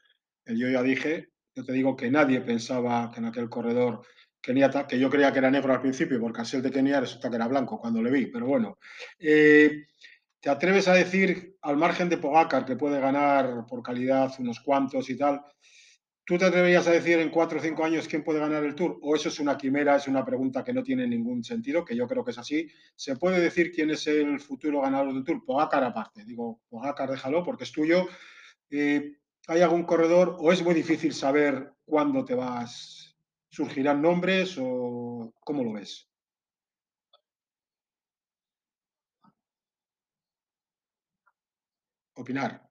el 0.44 0.58
yo 0.60 0.68
ya 0.68 0.84
dije, 0.84 1.30
yo 1.56 1.64
te 1.64 1.72
digo 1.72 1.96
que 1.96 2.12
nadie 2.12 2.42
pensaba 2.42 3.10
que 3.10 3.22
en 3.22 3.28
aquel 3.28 3.48
corredor 3.48 4.02
Kenia, 4.42 4.70
que 4.86 5.00
yo 5.00 5.10
creía 5.10 5.32
que 5.32 5.40
era 5.40 5.50
negro 5.50 5.72
al 5.74 5.82
principio, 5.82 6.20
porque 6.20 6.42
así 6.42 6.58
el 6.58 6.64
de 6.64 6.72
Kenia 6.72 7.00
resulta 7.00 7.30
que 7.30 7.38
era 7.38 7.48
blanco 7.48 7.80
cuando 7.80 8.02
le 8.02 8.12
vi, 8.12 8.26
pero 8.26 8.48
bueno. 8.48 8.78
Eh, 9.18 9.86
¿Te 10.42 10.50
atreves 10.50 10.88
a 10.88 10.94
decir, 10.94 11.58
al 11.62 11.76
margen 11.76 12.08
de 12.08 12.18
Pogacar, 12.18 12.66
que 12.66 12.78
puede 12.78 13.00
ganar 13.00 13.66
por 13.68 13.84
calidad 13.84 14.32
unos 14.40 14.62
cuantos 14.62 15.10
y 15.10 15.18
tal, 15.18 15.42
¿tú 16.24 16.38
te 16.38 16.46
atreverías 16.46 16.88
a 16.88 16.92
decir 16.92 17.20
en 17.20 17.30
cuatro 17.30 17.60
o 17.60 17.62
cinco 17.62 17.84
años 17.84 18.08
quién 18.08 18.24
puede 18.24 18.40
ganar 18.40 18.64
el 18.64 18.74
Tour? 18.74 19.00
¿O 19.02 19.16
eso 19.16 19.28
es 19.28 19.40
una 19.42 19.58
quimera, 19.58 19.98
es 19.98 20.08
una 20.08 20.24
pregunta 20.24 20.64
que 20.64 20.72
no 20.72 20.82
tiene 20.82 21.06
ningún 21.08 21.44
sentido, 21.44 21.84
que 21.84 21.96
yo 21.96 22.08
creo 22.08 22.24
que 22.24 22.32
es 22.32 22.38
así? 22.38 22.70
¿Se 22.96 23.18
puede 23.18 23.42
decir 23.42 23.72
quién 23.72 23.90
es 23.90 24.08
el 24.08 24.40
futuro 24.40 24.80
ganador 24.82 25.14
del 25.14 25.26
Tour? 25.26 25.44
Pogacar 25.44 25.84
aparte. 25.84 26.24
Digo, 26.24 26.62
Pogacar 26.70 27.12
déjalo 27.12 27.44
porque 27.44 27.66
es 27.66 27.72
tuyo. 27.74 28.08
Eh, 28.70 29.18
¿Hay 29.48 29.62
algún 29.62 29.84
corredor 29.84 30.38
o 30.40 30.54
es 30.54 30.64
muy 30.64 30.74
difícil 30.74 31.14
saber 31.14 31.74
cuándo 31.84 32.24
te 32.24 32.36
vas? 32.36 33.18
¿Surgirán 33.50 34.02
nombres 34.02 34.56
o 34.58 35.34
cómo 35.42 35.66
lo 35.66 35.74
ves? 35.74 36.09
Opinar. 42.20 42.69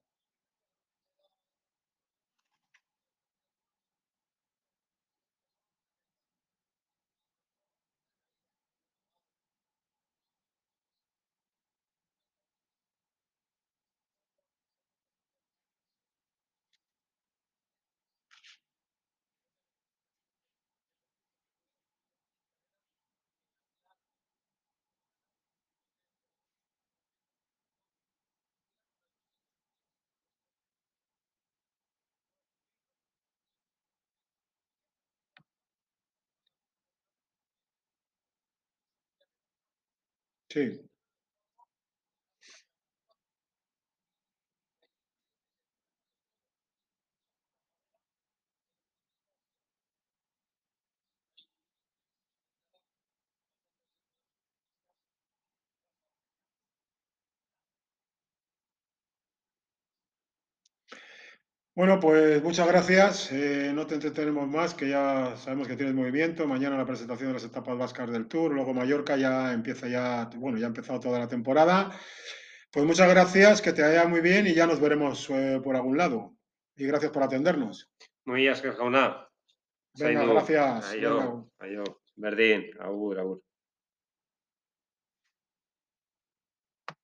Sí. 40.50 40.87
Bueno, 61.78 62.00
pues 62.00 62.42
muchas 62.42 62.66
gracias. 62.66 63.30
Eh, 63.30 63.70
no 63.72 63.86
te 63.86 63.94
entretenemos 63.94 64.48
más, 64.48 64.74
que 64.74 64.88
ya 64.88 65.36
sabemos 65.36 65.68
que 65.68 65.76
tienes 65.76 65.94
movimiento. 65.94 66.44
Mañana 66.44 66.76
la 66.76 66.84
presentación 66.84 67.28
de 67.28 67.34
las 67.34 67.44
etapas 67.44 67.78
vascas 67.78 68.10
del 68.10 68.26
Tour, 68.26 68.50
luego 68.50 68.74
Mallorca 68.74 69.16
ya 69.16 69.52
empieza 69.52 69.86
ya, 69.86 70.28
bueno, 70.38 70.58
ya 70.58 70.66
ha 70.66 70.70
empezado 70.70 70.98
toda 70.98 71.20
la 71.20 71.28
temporada. 71.28 71.96
Pues 72.72 72.84
muchas 72.84 73.08
gracias, 73.08 73.62
que 73.62 73.72
te 73.72 73.82
vaya 73.82 74.08
muy 74.08 74.20
bien 74.20 74.48
y 74.48 74.54
ya 74.54 74.66
nos 74.66 74.80
veremos 74.80 75.30
eh, 75.30 75.60
por 75.62 75.76
algún 75.76 75.96
lado. 75.96 76.34
Y 76.74 76.84
gracias 76.84 77.12
por 77.12 77.22
atendernos. 77.22 77.88
Muy 78.24 78.40
bien, 78.40 78.56
Venga, 80.00 80.24
gracias. 80.24 80.90
Ayo. 80.90 81.48
Berdin, 82.16 82.72
agur, 82.80 83.20
agur. 83.20 83.42